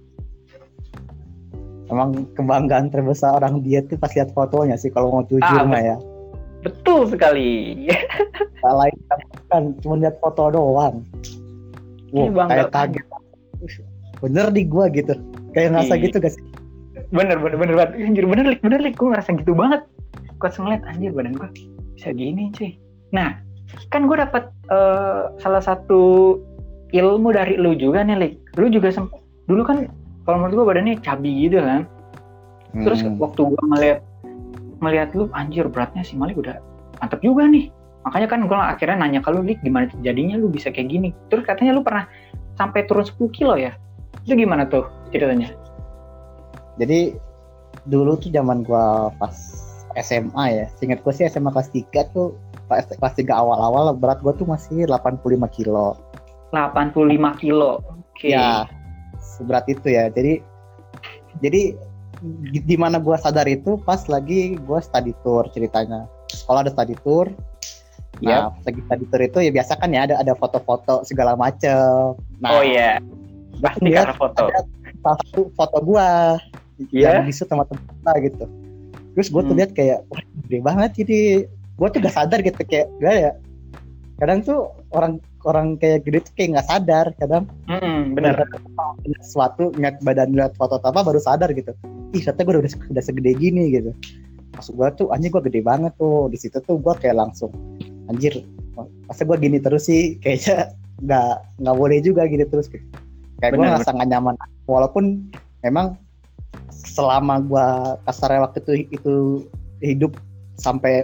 emang 1.89 2.25
kebanggaan 2.33 2.89
terbesar 2.89 3.37
orang 3.37 3.61
diet 3.61 3.85
tuh 3.89 3.97
pas 4.01 4.09
lihat 4.13 4.33
fotonya 4.33 4.73
sih 4.77 4.89
kalau 4.89 5.13
mau 5.13 5.23
jujur 5.29 5.45
Ah, 5.45 5.65
mah 5.65 5.81
ya. 5.81 5.97
betul 6.65 7.05
sekali. 7.05 7.85
Lain 8.65 8.97
kan, 9.05 9.19
kan 9.53 9.63
cuma 9.85 10.01
lihat 10.01 10.17
foto 10.17 10.49
doang. 10.49 11.05
Wah, 12.09 12.29
bangga 12.33 12.49
kayak 12.49 12.69
kaget. 12.73 13.05
Bener 14.17 14.49
di 14.49 14.65
gua 14.65 14.89
gitu. 14.89 15.13
Kayak 15.53 15.77
ngerasa 15.77 15.93
Iya. 15.93 16.03
gitu 16.09 16.15
gak 16.17 16.33
sih 16.33 16.43
bener 17.11 17.37
bener 17.37 17.57
bener 17.57 17.75
banget. 17.75 17.91
Anjir 18.01 18.25
bener 18.25 18.45
lik 18.49 18.61
bener 18.63 18.79
lik. 18.81 18.95
Gue 18.97 19.13
ngerasa 19.13 19.35
gitu 19.37 19.53
banget. 19.53 19.81
Gue 20.39 20.49
ngeliat 20.49 20.83
anjir 20.89 21.11
badan 21.13 21.33
gue 21.37 21.49
bisa 21.95 22.09
gini 22.11 22.51
cuy. 22.53 22.77
Nah 23.13 23.37
kan 23.91 24.07
gue 24.07 24.17
dapat 24.17 24.49
eh, 24.71 25.21
salah 25.41 25.63
satu 25.63 26.35
ilmu 26.93 27.29
dari 27.33 27.59
lu 27.59 27.75
juga 27.75 28.01
nih 28.05 28.17
lik. 28.17 28.33
Lu 28.55 28.69
juga 28.71 28.89
sempat 28.93 29.19
dulu 29.45 29.61
kan 29.65 29.89
kalau 30.25 30.41
menurut 30.41 30.53
gue 30.63 30.65
badannya 30.73 30.95
cabi 31.01 31.49
gitu 31.49 31.61
kan. 31.61 31.85
Terus 32.75 33.05
Hmm. 33.05 33.17
waktu 33.21 33.41
gue 33.45 33.63
ngeliat 33.71 33.99
ngeliat 34.83 35.09
lu 35.15 35.31
anjir 35.31 35.65
beratnya 35.71 36.03
si 36.03 36.19
Malik 36.19 36.35
udah 36.37 36.59
mantep 36.99 37.23
juga 37.23 37.47
nih. 37.47 37.71
Makanya 38.05 38.27
kan 38.29 38.39
gue 38.45 38.53
akhirnya 38.57 38.97
nanya 39.01 39.19
ke 39.23 39.29
lu 39.33 39.41
lik 39.41 39.57
gimana 39.65 39.89
jadinya 40.05 40.37
lu 40.37 40.51
bisa 40.51 40.69
kayak 40.69 40.91
gini? 40.93 41.09
Terus 41.33 41.41
katanya 41.47 41.73
lu 41.73 41.81
pernah 41.81 42.05
sampai 42.59 42.85
turun 42.85 43.01
10 43.07 43.31
kilo 43.33 43.55
ya? 43.57 43.73
Itu 44.27 44.37
gimana 44.37 44.67
tuh 44.69 44.85
ceritanya 45.09 45.53
jadi 46.75 47.15
dulu 47.87 48.17
tuh 48.19 48.31
zaman 48.31 48.63
gua 48.63 49.11
pas 49.19 49.35
SMA 49.95 50.45
ya 50.51 50.65
singkat 50.75 50.99
gua 51.03 51.13
sih 51.15 51.27
SMA 51.27 51.51
kelas 51.51 51.71
3 51.71 52.15
tuh 52.15 52.35
pas 52.67 52.83
kelas 52.83 53.15
3 53.15 53.29
awal-awal 53.31 53.95
berat 53.95 54.19
gua 54.19 54.33
tuh 54.35 54.47
masih 54.47 54.87
85 54.87 55.23
kilo. 55.51 55.95
85 56.51 57.41
kilo 57.41 57.83
oke. 57.83 58.27
Ya 58.27 58.67
seberat 59.19 59.67
itu 59.67 59.87
ya. 59.91 60.11
Jadi 60.11 60.39
jadi 61.43 61.75
di, 62.47 62.75
mana 62.79 62.97
gua 62.97 63.19
sadar 63.19 63.45
itu 63.45 63.75
pas 63.83 64.07
lagi 64.07 64.55
gua 64.63 64.79
study 64.79 65.11
tour 65.23 65.47
ceritanya. 65.51 66.07
Sekolah 66.31 66.67
ada 66.67 66.71
study 66.71 66.95
tour. 67.03 67.29
Nah 68.23 68.51
pas 68.51 68.63
lagi 68.71 68.81
study 68.87 69.05
tour 69.11 69.21
itu 69.23 69.37
ya 69.43 69.51
biasa 69.51 69.75
kan 69.79 69.91
ya 69.91 70.07
ada 70.07 70.15
ada 70.19 70.33
foto-foto 70.35 71.03
segala 71.03 71.35
macem. 71.35 72.15
Nah 72.39 72.49
oh 72.55 72.63
iya 72.63 72.99
pasti 73.63 73.87
lihat 73.87 74.11
karena 74.11 74.19
foto. 74.19 74.43
ada 74.51 74.59
salah 74.99 75.17
satu 75.23 75.41
foto 75.55 75.77
gua 75.83 76.39
Iya? 76.91 77.21
yang 77.21 77.27
di 77.27 77.33
shoot 77.33 77.47
sama 77.47 77.63
temen 77.67 77.83
gua 78.03 78.13
gitu. 78.19 78.45
Terus 79.15 79.27
gua 79.31 79.41
tuh 79.41 79.55
Hmm. 79.55 79.59
lihat 79.63 79.71
kayak 79.71 79.99
wah 80.11 80.21
gede 80.43 80.59
banget 80.59 80.91
jadi 81.03 81.19
gua 81.75 81.87
tuh 81.91 81.99
gak 82.03 82.15
sadar 82.15 82.39
gitu 82.43 82.61
kayak 82.67 82.87
gimana 82.99 83.19
ya 83.19 83.33
kadang 84.15 84.39
tuh 84.39 84.71
orang 84.95 85.19
orang 85.43 85.75
kayak 85.75 86.07
gede 86.07 86.23
tuh 86.23 86.33
kayak 86.39 86.49
nggak 86.55 86.67
sadar 86.71 87.05
kadang 87.19 87.43
Hmm, 87.67 88.15
lihat 88.15 88.47
sesuatu 89.19 89.75
ngeliat 89.75 89.99
badan 90.01 90.31
lihat 90.31 90.55
foto 90.55 90.79
apa 90.79 91.03
baru 91.03 91.19
sadar 91.19 91.51
gitu. 91.51 91.75
Ih 92.15 92.23
ternyata 92.23 92.41
gue 92.47 92.53
udah 92.63 92.73
udah 92.95 93.03
segede 93.03 93.31
gini 93.35 93.75
gitu. 93.75 93.91
Maksud 94.55 94.73
gue 94.79 94.87
tuh 94.95 95.07
anjir 95.11 95.29
gue 95.35 95.43
gede 95.51 95.59
banget 95.61 95.91
tuh. 95.99 96.31
Di 96.31 96.37
situ 96.39 96.57
tuh 96.63 96.79
gue 96.79 96.93
kayak 96.95 97.19
langsung 97.19 97.51
anjir 98.07 98.39
masa 99.05 99.27
gue 99.27 99.37
gini 99.37 99.59
terus 99.59 99.85
sih? 99.85 100.15
Kayaknya 100.23 100.71
nggak 101.03 101.33
nggak 101.59 101.75
boleh 101.75 101.97
juga 101.99 102.23
gini 102.25 102.47
terus 102.47 102.71
gitu. 102.71 102.83
Kayak 103.43 103.51
gue 103.59 103.61
Benar, 103.61 103.71
ngerasa 103.83 103.91
nggak 103.99 104.09
nyaman. 104.15 104.35
Walaupun 104.65 105.03
memang 105.61 105.99
selama 106.71 107.43
gue 107.43 107.67
kasarnya 108.07 108.45
waktu 108.45 108.57
itu 108.63 108.71
itu 108.93 109.13
hidup 109.83 110.15
sampai 110.55 111.03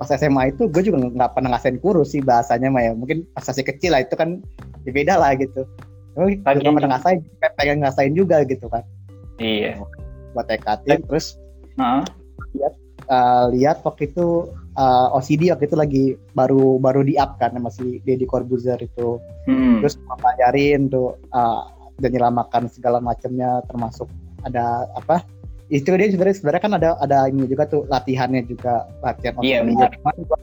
pas 0.00 0.08
SMA 0.08 0.56
itu 0.56 0.64
gue 0.68 0.82
juga 0.84 1.12
nggak 1.12 1.32
pernah 1.36 1.56
ngasain 1.56 1.76
kurus 1.80 2.16
sih 2.16 2.24
bahasanya 2.24 2.72
mah 2.72 2.82
ya. 2.84 2.92
Mungkin 2.96 3.28
pas 3.36 3.44
masih 3.44 3.64
kecil 3.64 3.92
lah 3.92 4.04
itu 4.04 4.14
kan 4.16 4.40
ya 4.84 4.90
beda 4.92 5.14
lah 5.20 5.36
gitu. 5.36 5.64
Tapi 6.16 6.40
juga 6.60 6.76
pernah 6.80 6.90
ngasain 6.96 7.18
pengen 7.56 7.78
ngasain 7.84 8.12
juga 8.16 8.42
gitu 8.48 8.66
kan. 8.68 8.84
Iya. 9.36 9.80
Buat 10.32 10.48
tekatin 10.48 11.04
terus 11.04 11.36
Heeh. 11.76 12.02
uh, 13.08 13.44
lihat 13.52 13.80
waktu 13.84 14.12
itu 14.12 14.48
uh, 14.76 15.16
OCD 15.16 15.52
waktu 15.52 15.68
itu 15.68 15.76
lagi 15.76 16.04
baru 16.36 16.80
baru 16.80 17.04
di 17.04 17.16
up 17.16 17.36
kan 17.40 17.56
masih 17.60 18.00
Deddy 18.04 18.24
Corbuzier 18.24 18.80
itu. 18.80 19.20
Hmm. 19.48 19.80
terus 19.80 19.96
ngajarin 20.04 20.92
tuh 20.92 21.16
uh, 21.32 21.64
dan 22.00 22.10
nyelamakan 22.16 22.68
segala 22.72 22.98
macamnya 22.98 23.60
termasuk 23.68 24.08
ada 24.44 24.88
apa 24.96 25.24
itu 25.70 25.86
dia 25.86 26.10
sebenarnya 26.10 26.36
sebenarnya 26.36 26.62
kan 26.62 26.72
ada 26.74 26.88
ada 26.98 27.18
ini 27.30 27.46
juga 27.46 27.62
tuh 27.70 27.86
latihannya 27.86 28.42
juga 28.50 28.90
latihan 29.06 29.38
Iya, 29.38 29.62
benar. 29.62 29.88
Cuman 29.94 30.16
gua 30.26 30.38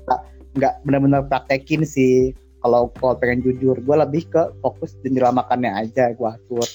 nggak- 0.56 0.77
benar-benar 0.88 1.22
praktekin 1.27 1.84
sih 1.84 2.32
kalau 2.63 2.89
kalau 2.98 3.13
pengen 3.20 3.46
jujur 3.46 3.77
gue 3.77 3.96
lebih 3.96 4.25
ke 4.32 4.42
fokus 4.63 4.98
dan 5.06 5.13
nyelamakannya 5.13 5.72
aja 5.86 6.12
gue 6.18 6.25
atur 6.27 6.66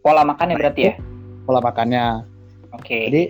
Pola 0.00 0.24
makannya 0.24 0.56
berarti 0.56 0.82
ya? 0.88 0.94
pola 1.44 1.60
makannya 1.60 2.24
Oke. 2.72 3.10
Jadi 3.10 3.22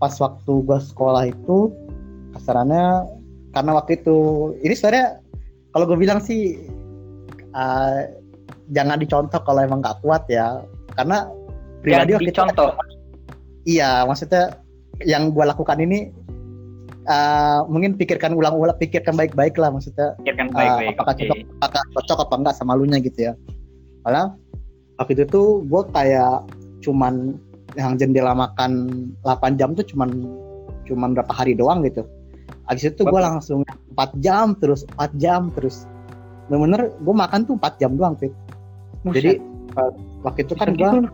pas 0.00 0.16
waktu 0.16 0.52
gue 0.64 0.78
sekolah 0.80 1.28
itu 1.28 1.70
kasarannya 2.32 3.04
karena 3.52 3.70
waktu 3.76 4.00
itu 4.00 4.18
ini 4.64 4.72
sebenarnya 4.74 5.20
kalau 5.70 5.84
gue 5.86 5.98
bilang 6.00 6.18
sih 6.18 6.56
uh, 7.52 8.08
jangan 8.72 8.96
dicontoh 8.98 9.38
kalau 9.44 9.60
emang 9.60 9.84
nggak 9.84 10.00
kuat 10.00 10.24
ya 10.32 10.64
karena 10.96 11.28
pribadi 11.80 12.12
Yang 12.12 12.18
waktu 12.20 12.24
itu 12.24 12.32
dicontoh. 12.32 12.70
iya 13.64 13.90
maksudnya 14.04 14.44
yang 15.04 15.32
gue 15.32 15.44
lakukan 15.44 15.78
ini 15.80 16.12
uh, 17.08 17.64
mungkin 17.68 17.96
pikirkan 17.96 18.36
ulang-ulang 18.36 18.76
pikirkan 18.76 19.16
baik-baik 19.16 19.56
lah 19.56 19.72
maksudnya 19.72 20.16
Pikirkan 20.20 20.52
uh, 20.52 20.56
baik-baik. 20.56 20.88
apakah 20.96 21.12
Oke. 21.16 21.20
cocok 21.24 21.38
apakah 21.60 21.82
cocok 21.96 22.18
apa 22.28 22.34
enggak 22.36 22.54
sama 22.56 22.72
lunya 22.76 22.98
gitu 23.00 23.18
ya 23.30 23.32
karena 24.04 24.32
waktu 25.00 25.12
itu 25.16 25.24
tuh 25.28 25.48
gue 25.64 25.82
kayak 25.92 26.44
cuman 26.84 27.36
yang 27.78 27.94
jendela 27.96 28.34
makan 28.34 28.72
8 29.22 29.60
jam 29.60 29.72
tuh 29.72 29.86
cuman 29.86 30.10
cuman 30.88 31.14
berapa 31.14 31.32
hari 31.32 31.54
doang 31.54 31.86
gitu 31.86 32.02
habis 32.66 32.86
itu 32.86 33.02
gue 33.02 33.20
langsung 33.20 33.62
4 33.94 34.24
jam 34.24 34.58
terus 34.58 34.82
4 34.98 35.16
jam 35.22 35.48
terus 35.54 35.86
bener-bener 36.50 36.90
gue 36.98 37.14
makan 37.14 37.46
tuh 37.46 37.54
4 37.56 37.80
jam 37.80 37.94
doang 37.94 38.18
Fit. 38.18 38.34
jadi 39.06 39.38
uh, 39.78 39.92
waktu 40.26 40.44
itu 40.44 40.54
kan 40.58 40.74
gue 40.74 40.82
gitu. 40.82 41.08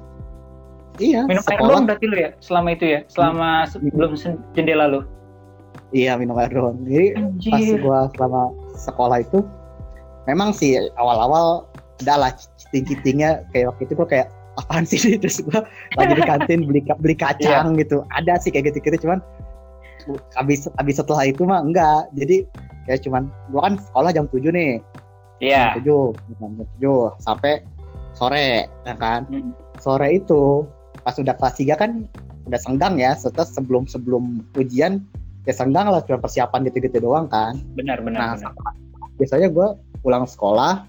Iya 0.98 1.20
minum 1.28 1.42
air 1.44 1.58
sekolah. 1.58 1.70
doang 1.72 1.84
berarti 1.88 2.04
lu 2.08 2.16
ya 2.16 2.30
selama 2.40 2.68
itu 2.72 2.84
ya 2.88 3.00
selama 3.10 3.48
sebelum 3.68 4.12
sen- 4.16 4.42
jendela 4.56 4.86
lu? 4.88 5.00
Iya 5.94 6.18
minum 6.18 6.36
air 6.40 6.50
doang 6.50 6.82
jadi 6.84 7.14
pas 7.14 7.60
anjir. 7.60 7.78
gua 7.84 8.00
selama 8.16 8.42
sekolah 8.74 9.18
itu 9.22 9.38
memang 10.26 10.50
sih 10.50 10.76
awal-awal 10.98 11.68
udah 12.02 12.16
lah 12.16 12.30
citing-citingnya 12.60 13.46
kayak 13.54 13.72
waktu 13.72 13.82
itu 13.88 13.94
gua 13.96 14.08
kayak 14.08 14.28
apaan 14.58 14.84
sih 14.88 14.98
ini?" 14.98 15.16
terus 15.22 15.40
gua 15.46 15.64
lagi 15.96 16.12
di 16.16 16.24
kantin 16.26 16.66
beli 16.66 16.80
beli 16.82 17.14
kacang 17.16 17.76
gitu. 17.78 18.02
Ada 18.16 18.40
sih 18.42 18.50
kayak 18.50 18.74
gitu-gitu 18.74 19.06
cuman 19.06 19.20
habis 20.38 20.66
habis 20.78 20.96
setelah 20.98 21.24
itu 21.28 21.46
mah 21.46 21.62
enggak. 21.62 22.10
Jadi 22.18 22.46
kayak 22.88 23.00
cuman 23.06 23.30
gua 23.54 23.70
kan 23.70 23.74
sekolah 23.78 24.10
jam 24.12 24.26
7 24.28 24.50
nih. 24.50 24.82
Iya. 25.38 25.78
Jam 25.78 26.12
7 26.12 26.40
jam 26.40 26.50
7 26.80 27.22
sampai 27.22 27.52
sore 28.16 28.66
ya 28.88 28.94
kan? 28.96 29.28
Hmm. 29.28 29.52
sore 29.76 30.08
itu 30.16 30.64
pas 31.02 31.16
udah 31.16 31.34
kelas 31.36 31.54
3 31.58 31.76
kan 31.76 31.90
udah 32.46 32.60
senggang 32.62 32.94
ya 32.96 33.12
setelah 33.18 33.46
sebelum 33.46 33.84
sebelum 33.90 34.40
ujian 34.54 35.02
ya 35.46 35.54
senggang 35.54 35.90
lah 35.90 36.02
cuma 36.02 36.22
persiapan 36.22 36.66
gitu-gitu 36.66 37.02
doang 37.02 37.26
kan 37.26 37.58
benar 37.74 37.98
benar 38.02 38.38
Nah, 38.38 38.50
benar 38.52 38.74
biasanya 39.16 39.48
gue 39.50 39.68
pulang 40.02 40.28
sekolah 40.28 40.84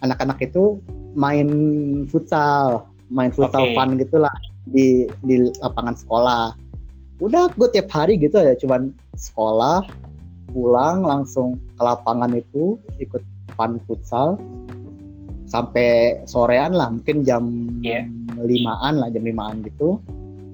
anak-anak 0.00 0.40
itu 0.44 0.80
main 1.16 1.48
futsal 2.08 2.84
main 3.08 3.32
futsal 3.32 3.66
Oke. 3.66 3.74
fun 3.76 3.96
gitulah 3.96 4.32
di 4.68 5.08
di 5.24 5.48
lapangan 5.60 5.96
sekolah 5.96 6.52
udah 7.20 7.52
gue 7.56 7.68
tiap 7.72 7.88
hari 7.92 8.16
gitu 8.16 8.40
ya 8.40 8.56
cuman 8.56 8.92
sekolah 9.16 9.84
pulang 10.50 11.04
langsung 11.04 11.60
ke 11.76 11.82
lapangan 11.82 12.32
itu 12.34 12.76
ikut 12.98 13.22
fun 13.54 13.78
futsal 13.86 14.40
sampai 15.50 16.22
sorean 16.30 16.72
lah 16.74 16.90
mungkin 16.94 17.26
jam 17.26 17.44
Iya. 17.82 18.06
Limaan 18.42 18.96
lah 18.96 19.08
jam 19.08 19.22
limaan 19.22 19.60
gitu 19.62 20.00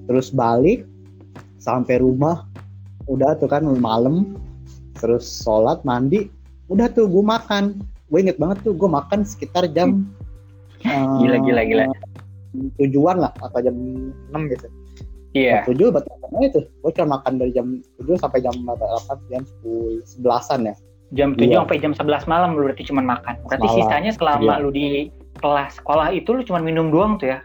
terus 0.05 0.29
balik 0.29 0.83
sampai 1.57 1.99
rumah 1.99 2.43
udah 3.05 3.35
tuh 3.35 3.47
kan 3.47 3.63
malam 3.77 4.35
terus 4.97 5.23
sholat 5.23 5.79
mandi 5.83 6.27
udah 6.67 6.87
tuh 6.89 7.07
gue 7.07 7.23
makan 7.23 7.79
gue 8.07 8.19
inget 8.19 8.35
banget 8.35 8.59
tuh 8.63 8.73
gue 8.73 8.89
makan 8.89 9.23
sekitar 9.23 9.67
jam 9.71 10.03
eh, 10.79 10.93
Hmm. 10.93 11.17
Gila, 11.19 11.37
gila, 11.41 11.61
gila. 11.65 11.83
tujuan 12.77 13.17
lah 13.17 13.33
atau 13.41 13.59
jam 13.59 13.75
6 14.29 14.53
gitu 14.53 14.67
iya 15.33 15.61
tujuh 15.65 15.89
berarti 15.89 16.09
apa 16.09 16.37
itu 16.41 16.61
gue 16.63 16.91
cuma 16.93 17.19
makan 17.19 17.33
dari 17.37 17.51
jam 17.51 17.67
7 18.01 18.17
sampai 18.17 18.39
jam 18.41 18.53
berapa 18.61 19.13
jam 19.27 19.41
10 19.65 20.21
11an 20.21 20.59
ya 20.65 20.75
jam 21.13 21.29
7 21.33 21.43
Iya. 21.43 21.55
sampai 21.61 21.77
jam 21.77 21.93
11 21.93 22.25
malam 22.25 22.49
lu 22.53 22.65
berarti 22.65 22.83
cuma 22.85 23.01
makan 23.01 23.35
berarti 23.45 23.67
Malam. 23.67 23.77
sisanya 23.77 24.11
selama 24.13 24.53
Iya. 24.57 24.63
lu 24.63 24.69
di 24.69 24.85
kelas 25.37 25.77
sekolah 25.77 26.07
itu 26.11 26.29
lu 26.33 26.41
cuma 26.41 26.59
minum 26.61 26.89
doang 26.89 27.17
tuh 27.17 27.29
ya 27.29 27.39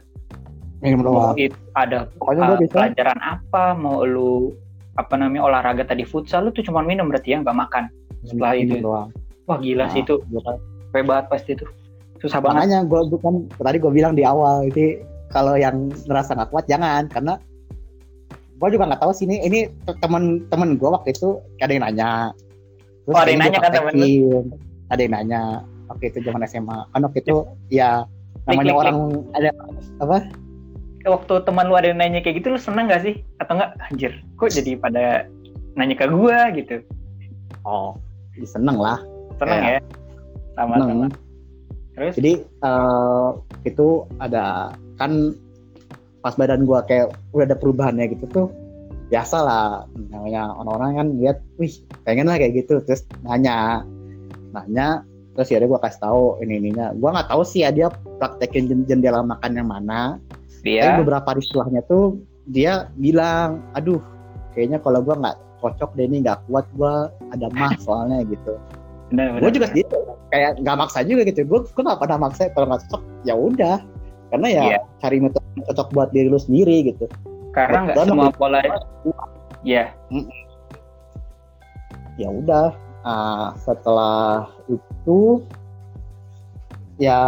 minum 0.82 0.98
mau 1.00 1.06
doang. 1.08 1.34
Itu 1.38 1.56
ada 1.72 1.98
pokoknya 2.18 2.40
uh, 2.42 2.48
gue 2.50 2.58
bisa 2.66 2.74
pelajaran 2.76 3.18
apa 3.22 3.62
mau 3.72 4.02
lu 4.02 4.52
apa 4.98 5.14
namanya 5.16 5.42
olahraga 5.46 5.86
tadi 5.86 6.04
futsal 6.04 6.44
lu 6.44 6.50
tuh 6.50 6.66
cuma 6.66 6.82
minum 6.82 7.08
berarti 7.08 7.32
ya 7.32 7.40
nggak 7.40 7.54
makan. 7.56 7.84
Setelah 8.26 8.52
minum 8.58 8.76
itu. 8.76 8.84
doang. 8.84 9.08
Wah 9.46 9.58
gila 9.58 9.84
sih 9.90 10.02
Nah, 10.02 10.06
itu. 10.06 10.14
kan- 10.42 10.60
capek 10.92 11.02
banget 11.08 11.26
pasti 11.30 11.50
itu. 11.56 11.66
Susah 12.20 12.38
banget. 12.38 12.56
Makanya 12.58 12.78
gue 12.84 13.00
bukan 13.08 13.32
tadi 13.56 13.76
gue 13.80 13.92
bilang 13.92 14.12
di 14.12 14.22
awal 14.22 14.66
itu 14.66 15.00
kalau 15.32 15.56
yang 15.56 15.88
ngerasa 16.04 16.36
nggak 16.36 16.50
kuat 16.50 16.68
jangan. 16.68 17.08
Karena 17.08 17.34
gue 18.58 18.68
juga 18.68 18.84
nggak 18.92 19.00
tahu 19.00 19.12
sih 19.16 19.24
ini 19.24 19.40
ini 19.42 19.60
teman-teman 19.98 20.76
gue 20.76 20.88
waktu 20.90 21.14
itu 21.14 21.40
ada 21.58 21.72
yang 21.72 21.82
nanya. 21.82 22.10
Terus 23.02 23.14
Oh, 23.16 23.22
ada 23.22 23.30
yang 23.30 23.40
nanya 23.40 23.58
kan 23.58 23.70
temen 23.72 23.94
lu? 23.96 24.06
ada 24.86 25.00
yang 25.00 25.12
nanya 25.16 25.42
waktu 25.88 26.04
itu 26.08 26.18
zaman 26.22 26.44
SMA 26.44 26.78
kan 26.88 27.00
waktu 27.00 27.18
itu 27.20 27.36
ya 27.68 28.04
namanya 28.44 28.72
klik, 28.72 28.80
orang 28.80 28.96
ada 29.32 29.50
apa 29.98 30.16
waktu 31.06 31.34
teman 31.42 31.66
lu 31.66 31.74
ada 31.74 31.90
yang 31.90 31.98
nanya 31.98 32.20
kayak 32.22 32.42
gitu 32.42 32.54
lu 32.54 32.60
seneng 32.60 32.90
gak 32.90 33.02
sih? 33.02 33.20
Atau 33.42 33.58
enggak 33.58 33.74
anjir 33.90 34.12
kok 34.38 34.50
jadi 34.52 34.72
pada 34.78 35.26
nanya 35.74 35.94
ke 35.98 36.06
gua 36.10 36.52
gitu? 36.54 36.84
Oh 37.66 37.96
seneng 38.44 38.78
lah. 38.78 38.98
Seneng 39.40 39.60
ya? 39.60 39.80
Sama 40.54 40.74
seneng. 40.78 40.88
sama. 40.88 41.06
Terus? 41.92 42.12
Jadi 42.16 42.32
eh, 42.42 43.28
itu 43.68 43.88
ada 44.22 44.72
kan 44.96 45.36
pas 46.22 46.34
badan 46.38 46.64
gua 46.64 46.86
kayak 46.86 47.12
udah 47.34 47.44
ada 47.50 47.56
perubahannya 47.58 48.06
gitu 48.14 48.24
tuh 48.30 48.46
biasa 49.10 49.36
lah. 49.44 49.84
Namanya 50.10 50.56
orang-orang 50.56 50.90
kan 50.96 51.08
lihat 51.20 51.38
wih 51.60 51.72
pengen 52.06 52.30
lah 52.30 52.38
kayak 52.40 52.64
gitu. 52.64 52.80
Terus 52.84 53.04
nanya 53.26 53.84
nanya 54.52 55.04
terus 55.32 55.48
ya 55.48 55.64
gua 55.64 55.80
kasih 55.80 56.00
tahu 56.04 56.22
ini 56.44 56.60
ininya 56.60 56.92
gua 56.92 57.16
nggak 57.16 57.32
tahu 57.32 57.42
sih 57.44 57.64
ya 57.64 57.72
dia 57.72 57.88
praktekin 58.20 58.68
jen- 58.68 58.84
jendela 58.84 59.24
makan 59.24 59.56
yang 59.56 59.68
mana 59.68 60.20
tapi 60.62 60.79
dia 60.79 60.94
beberapa 60.94 61.27
hari 61.27 61.42
setelahnya 61.42 61.83
tuh 61.90 62.22
dia 62.46 62.87
bilang 62.94 63.66
aduh 63.75 63.98
kayaknya 64.55 64.79
kalau 64.79 65.03
gua 65.03 65.18
nggak 65.18 65.37
cocok 65.59 65.90
deh 65.98 66.07
ini 66.07 66.22
nggak 66.22 66.38
kuat 66.46 66.66
gua 66.79 67.11
ada 67.35 67.51
mah 67.51 67.75
soalnya 67.85 68.22
gitu. 68.31 68.55
Gue 69.12 69.53
juga 69.53 69.68
gitu. 69.77 69.98
Kayak 70.33 70.62
nggak 70.64 70.77
maksa 70.81 71.05
juga 71.05 71.29
gitu. 71.29 71.44
Gue 71.44 71.61
gue 71.68 71.83
nggak 71.85 72.01
pernah 72.01 72.16
maksa 72.16 72.48
kalau 72.57 72.72
nggak 72.72 72.83
cocok 72.88 73.03
ya 73.29 73.35
udah. 73.37 73.77
Karena 74.33 74.48
ya 74.48 74.62
Iya. 74.64 74.79
cari 75.05 75.18
metode 75.20 75.44
cocok 75.68 75.88
buat 75.92 76.09
diri 76.16 76.33
lu 76.33 76.40
sendiri 76.40 76.88
gitu. 76.88 77.05
Karena 77.53 77.92
nggak 77.92 78.09
semua 78.09 78.33
pola 78.33 78.64
ya 79.66 79.92
ya 82.16 82.29
udah. 82.33 82.72
Ah, 83.03 83.51
setelah 83.59 84.46
itu 84.70 85.42
ya 87.03 87.18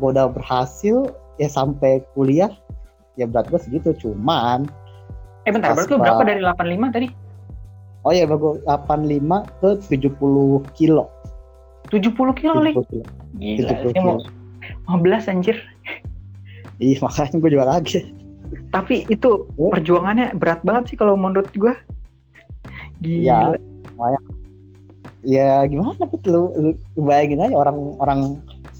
gue 0.00 0.08
udah 0.08 0.32
berhasil 0.32 1.12
ya 1.36 1.48
sampai 1.48 2.00
kuliah 2.16 2.50
ya 3.16 3.24
berat 3.28 3.48
gue 3.48 3.60
segitu 3.60 3.92
cuman 3.96 4.68
eh 5.46 5.52
bentar 5.54 5.72
Pas 5.72 5.86
berarti 5.86 5.92
lu 5.94 5.98
berapa 6.02 6.22
dari 6.26 6.40
85 6.42 6.96
tadi? 6.96 7.08
Oh 8.06 8.12
ya 8.14 8.22
gue 8.26 8.38
85 8.66 9.62
ke 9.62 9.68
70 9.90 10.78
kilo. 10.78 11.04
70 11.90 12.12
kilo 12.38 12.56
li? 12.62 12.72
70 12.74 12.90
kilo. 12.90 13.04
Gila 13.38 13.70
70 13.82 13.94
sih 13.94 14.00
mau 14.02 14.18
kilo. 14.18 15.02
15 15.02 15.30
anjir. 15.30 15.56
Ih 16.82 16.98
makanya 16.98 17.36
gue 17.38 17.50
juga 17.50 17.66
lagi. 17.78 18.00
Tapi 18.70 19.06
itu 19.10 19.46
Oh. 19.58 19.70
perjuangannya 19.74 20.34
berat 20.38 20.62
banget 20.62 20.94
sih 20.94 20.96
kalau 20.98 21.14
menurut 21.18 21.50
Ya. 23.02 23.54
gila 23.54 24.18
ya 25.26 25.66
gimana 25.66 26.06
Put? 26.06 26.22
lu, 26.30 26.54
lu, 26.54 26.70
lu 26.94 27.00
bayangin 27.02 27.42
aja 27.42 27.54
orang 27.58 27.76
orang 27.98 28.20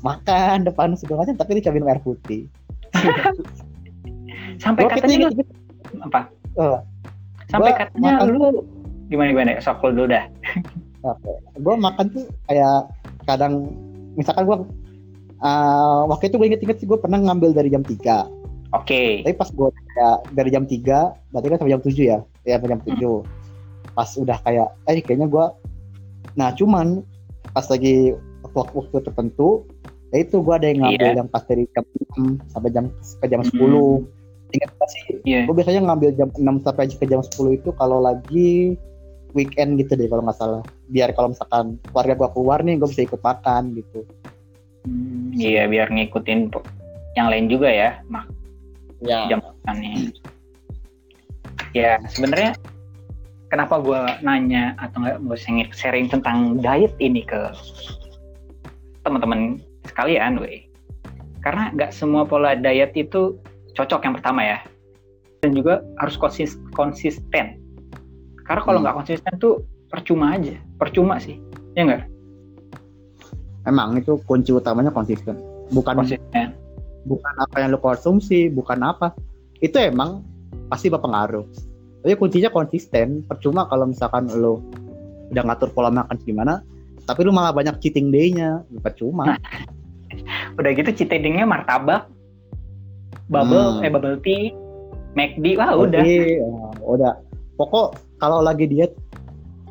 makan 0.07 0.57
depan 0.63 0.95
segala 0.95 1.27
macam 1.27 1.35
tapi 1.35 1.59
minum 1.59 1.91
air 1.91 1.99
putih 2.01 2.47
sampai 4.63 4.87
Gua 4.87 4.93
katanya 4.95 5.27
lu 5.27 5.35
gitu, 5.35 5.53
apa 6.07 6.21
Eh, 6.57 6.79
sampai 7.51 7.71
gua 7.75 7.81
katanya 7.85 8.11
makan- 8.23 8.31
lu 8.33 8.47
gimana 9.11 9.29
gimana 9.35 9.51
sok 9.61 9.83
lu 9.85 9.91
dulu 10.03 10.07
dah 10.15 10.25
gue 11.65 11.75
makan 11.79 12.07
tuh 12.11 12.25
kayak 12.51 12.91
kadang 13.31 13.71
misalkan 14.19 14.43
gue 14.43 14.59
uh, 15.39 16.03
waktu 16.11 16.27
itu 16.27 16.35
gue 16.35 16.47
inget-inget 16.51 16.77
sih 16.83 16.87
gue 16.91 16.99
pernah 16.99 17.23
ngambil 17.23 17.55
dari 17.55 17.71
jam 17.71 17.83
3 17.87 18.37
Oke. 18.75 19.23
Tapi 19.23 19.35
pas 19.39 19.47
gue 19.47 19.69
kayak 19.71 20.17
dari 20.35 20.51
jam 20.51 20.67
3, 20.67 21.31
berarti 21.31 21.47
kan 21.49 21.59
sampai 21.63 21.73
jam 21.79 21.83
7 21.87 21.97
ya? 22.03 22.19
Ya 22.43 22.59
sampai 22.59 22.71
jam 22.75 22.83
7. 22.83 22.99
Hmm. 22.99 23.23
Pas 23.95 24.11
udah 24.19 24.39
kayak, 24.43 24.69
eh 24.91 25.01
kayaknya 25.01 25.31
gue, 25.31 25.47
nah 26.35 26.51
cuman 26.51 27.07
pas 27.55 27.63
lagi 27.71 28.13
waktu-waktu 28.43 29.07
tertentu, 29.07 29.65
ya 30.11 30.23
itu 30.23 30.37
gue 30.39 30.55
ada 30.55 30.67
yang 30.71 30.81
ngambil 30.83 31.07
Iya. 31.07 31.19
yang 31.19 31.29
pas 31.29 31.43
dari 31.45 31.65
jam 31.71 31.85
6 32.15 32.39
sampai 32.47 32.71
jam 32.71 32.85
ke 32.93 33.27
jam 33.27 33.41
Hmm. 33.43 33.51
10. 33.51 34.07
Ingat 34.55 34.71
gak 34.79 34.89
sih? 34.95 35.03
Iya. 35.27 35.41
Gue 35.45 35.55
biasanya 35.59 35.81
ngambil 35.91 36.11
jam 36.15 36.29
6 36.31 36.57
sampai 36.63 36.85
ke 36.87 37.05
jam 37.05 37.21
10 37.21 37.59
itu 37.59 37.71
kalau 37.75 37.99
lagi 37.99 38.79
weekend 39.35 39.77
gitu 39.77 39.93
deh 39.95 40.07
kalau 40.07 40.23
nggak 40.23 40.39
salah. 40.39 40.63
Biar 40.89 41.13
kalau 41.13 41.35
misalkan 41.35 41.77
keluarga 41.91 42.15
gue 42.17 42.29
keluar 42.33 42.59
nih, 42.63 42.79
gue 42.79 42.89
bisa 42.89 43.03
ikut 43.05 43.21
makan 43.21 43.75
gitu. 43.75 44.01
Hmm, 44.87 45.35
Iya, 45.35 45.67
biar 45.67 45.91
ngikutin 45.91 46.55
yang 47.19 47.29
lain 47.29 47.51
juga 47.51 47.69
ya, 47.69 47.91
mak 48.07 48.31
Ya. 49.03 49.29
jam 49.29 49.43
makannya. 49.43 50.15
Ya, 51.75 52.01
sebenarnya 52.09 52.57
kenapa 53.53 53.77
gue 53.83 54.01
nanya 54.25 54.73
atau 54.81 55.05
nggak 55.05 55.21
gue 55.21 55.37
sharing 55.75 56.09
tentang 56.09 56.63
diet 56.63 56.95
ini 56.97 57.21
ke 57.21 57.53
teman-teman 59.05 59.61
sekalian, 59.89 60.39
weh. 60.39 60.67
Karena 61.41 61.71
nggak 61.73 61.95
semua 61.95 62.27
pola 62.27 62.59
diet 62.59 62.93
itu 62.95 63.39
cocok 63.75 64.01
yang 64.03 64.15
pertama 64.19 64.41
ya, 64.43 64.59
dan 65.41 65.55
juga 65.55 65.85
harus 66.03 66.19
konsis- 66.19 66.59
konsisten. 66.73 67.61
Karena 68.43 68.63
kalau 68.63 68.79
Hmm. 68.79 68.85
nggak 68.89 68.97
konsisten 69.05 69.33
tuh 69.39 69.55
percuma 69.87 70.35
aja, 70.35 70.55
percuma 70.79 71.19
sih, 71.19 71.39
ya 71.79 71.87
nggak? 71.87 72.03
Emang 73.67 73.99
itu 73.99 74.19
kunci 74.27 74.55
utamanya 74.55 74.95
konsisten. 74.95 75.35
Bukan 75.75 75.99
Konsisten. 75.99 76.55
bukan 77.07 77.35
apa 77.39 77.57
yang 77.63 77.75
lo 77.75 77.79
konsumsi, 77.79 78.47
bukan 78.47 78.83
apa. 78.83 79.11
Itu 79.59 79.79
emang 79.79 80.23
pasti 80.71 80.87
berpengaruh. 80.87 81.43
Tapi 82.03 82.15
kuncinya 82.15 82.51
konsisten. 82.51 83.27
Percuma 83.27 83.67
kalau 83.67 83.91
misalkan 83.91 84.31
lo 84.31 84.63
udah 85.35 85.43
ngatur 85.43 85.75
pola 85.75 85.91
makan 85.91 86.15
gimana, 86.23 86.63
tapi 87.03 87.27
lu 87.27 87.35
malah 87.35 87.51
banyak 87.51 87.83
cheating 87.83 88.15
day-nya, 88.15 88.63
percuma. 88.79 89.35
Nah, 89.35 89.39
Udah 90.57 90.71
gitu 90.73 90.91
citedingnya 90.95 91.45
martabak, 91.45 92.09
bubble, 93.29 93.79
Hmm. 93.79 93.85
eh 93.85 93.91
bubble 93.91 94.19
tea, 94.21 94.53
McD, 95.13 95.57
wah 95.57 95.77
udah. 95.77 96.01
Jadi, 96.01 96.41
ya, 96.41 96.49
udah. 96.83 97.13
Pokok 97.57 97.97
kalau 98.17 98.41
lagi 98.41 98.65
diet, 98.65 98.93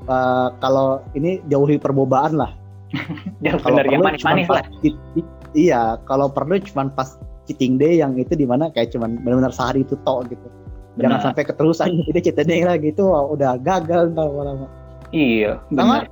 eh, 0.05 0.47
kalau 0.59 1.01
ini 1.13 1.41
jauhi 1.49 1.77
perbobaan 1.77 2.37
lah. 2.37 2.51
Jauh 3.43 3.59
Kalau 3.59 3.81
bener 3.81 3.85
yang 3.91 3.99
perlu 3.99 4.07
manis-manis 4.13 4.45
cuman 4.47 4.55
lah. 4.61 4.65
cheat- 4.79 5.33
iya, 5.51 5.81
kalau 6.05 6.29
perlu 6.29 6.61
cuman 6.61 6.87
pas 6.93 7.17
cheating 7.45 7.75
day 7.75 7.99
yang 7.99 8.15
itu 8.15 8.33
di 8.33 8.45
mana 8.45 8.69
kayak 8.71 8.93
cuman 8.93 9.19
benar-benar 9.21 9.51
sehari 9.51 9.83
itu 9.83 9.97
tok 10.05 10.29
gitu. 10.31 10.47
Jangan 10.95 11.19
Benar. 11.19 11.25
sampai 11.27 11.43
keterusan 11.43 11.87
jadi 12.07 12.19
cheating 12.23 12.47
day 12.47 12.61
lagi 12.63 12.87
itu 12.93 13.03
wah, 13.03 13.25
udah 13.27 13.57
gagal 13.59 14.13
ntar 14.15 14.29
lama. 14.31 14.69
Iya, 15.11 15.59
benar. 15.69 16.07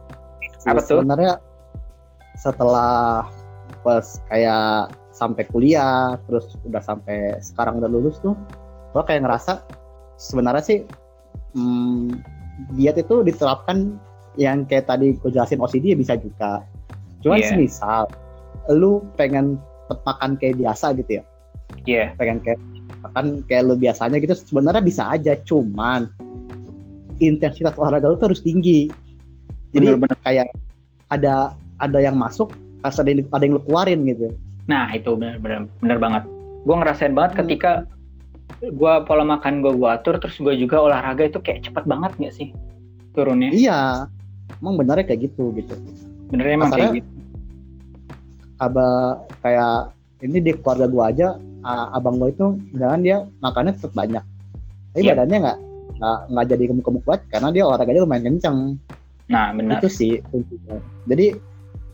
Apa 0.66 0.80
tuh? 0.82 1.00
Sebenarnya 1.02 1.40
setelah 2.36 3.26
pas 3.84 4.04
kayak 4.32 4.96
sampai 5.14 5.44
kuliah, 5.52 6.18
terus 6.26 6.58
udah 6.66 6.82
sampai 6.82 7.38
sekarang 7.44 7.78
udah 7.84 7.90
lulus 7.92 8.18
tuh, 8.24 8.34
gua 8.96 9.04
kayak 9.06 9.28
ngerasa 9.28 9.62
sebenarnya 10.18 10.64
sih 10.64 10.80
hmm, 11.54 12.18
diet 12.74 12.98
itu 12.98 13.22
diterapkan 13.22 14.00
yang 14.40 14.66
kayak 14.66 14.90
tadi 14.90 15.14
gue 15.14 15.30
jelasin 15.30 15.62
OCD 15.62 15.94
ya 15.94 15.98
bisa 16.00 16.14
juga. 16.18 16.66
Cuman 17.22 17.38
Iya. 17.38 17.54
semisal 17.54 18.10
lu 18.74 19.04
pengen 19.20 19.60
makan 20.08 20.40
kayak 20.42 20.58
biasa 20.58 20.96
gitu 20.98 21.22
ya, 21.22 21.24
Iya, 21.86 22.06
pengen 22.18 22.42
kayak 22.42 22.60
makan 23.04 23.44
kayak 23.46 23.64
lu 23.70 23.76
biasanya 23.78 24.18
gitu 24.18 24.34
sebenarnya 24.34 24.82
bisa 24.82 25.04
aja, 25.12 25.38
cuman 25.44 26.10
intensitas 27.22 27.78
olahraga 27.78 28.10
lu 28.10 28.18
tuh 28.18 28.34
harus 28.34 28.42
tinggi. 28.42 28.90
Jadi 29.74 29.86
benar-benar. 29.94 30.18
kayak 30.26 30.48
ada 31.14 31.54
ada 31.78 32.00
yang 32.02 32.18
masuk 32.18 32.50
harus 32.84 32.98
ada 32.98 33.10
yang, 33.10 33.26
ada 33.28 33.42
yang 33.42 33.54
lu 33.56 33.64
keluarin 33.64 34.00
gitu 34.06 34.28
Nah, 34.64 34.88
itu 34.92 35.12
benar-benar 35.12 35.68
benar 35.80 35.98
banget. 35.98 36.24
Gue 36.64 36.76
ngerasain 36.78 37.12
banget 37.12 37.32
Hmm. 37.34 37.40
ketika 37.42 37.72
gue 38.62 38.94
pola 39.04 39.24
makan 39.26 39.60
gue 39.60 39.74
gue 39.74 39.90
atur, 39.90 40.16
terus 40.18 40.38
gue 40.38 40.56
juga 40.56 40.80
olahraga 40.80 41.26
itu 41.26 41.36
kayak 41.38 41.64
cepet 41.64 41.84
banget 41.84 42.12
nggak 42.16 42.32
sih 42.34 42.48
turunnya? 43.12 43.52
iya 43.52 44.08
emang 44.58 44.74
benernya 44.76 45.04
kayak 45.04 45.28
gitu 45.28 45.52
gitu 45.54 45.76
Bener 46.30 46.48
emang 46.50 46.72
kayak 46.72 46.90
Masalahnya- 46.90 46.98
gitu. 46.98 47.12
aba 48.58 48.88
kayak 49.40 49.76
ini 50.22 50.38
di 50.40 50.52
keluarga 50.56 50.88
gua 50.88 51.04
aja 51.10 51.28
abang 51.92 52.16
gua 52.16 52.30
itu 52.30 52.48
jangan 52.74 53.00
dia 53.00 53.18
makannya 53.38 53.74
tetap 53.74 53.92
banyak 53.94 54.24
tapi 54.90 55.02
Iya. 55.02 55.12
badannya 55.14 55.38
nggak 55.42 55.58
nggak 56.30 56.46
jadi 56.48 56.64
gemuk-gemuk 56.66 57.04
banget 57.04 57.22
karena 57.30 57.48
dia 57.50 57.64
olahraganya 57.64 58.02
lumayan 58.02 58.24
kenceng 58.32 58.58
Nah, 59.26 59.52
benar. 59.52 59.78
itu 59.78 59.88
sih 59.90 60.14
jadi 61.06 61.36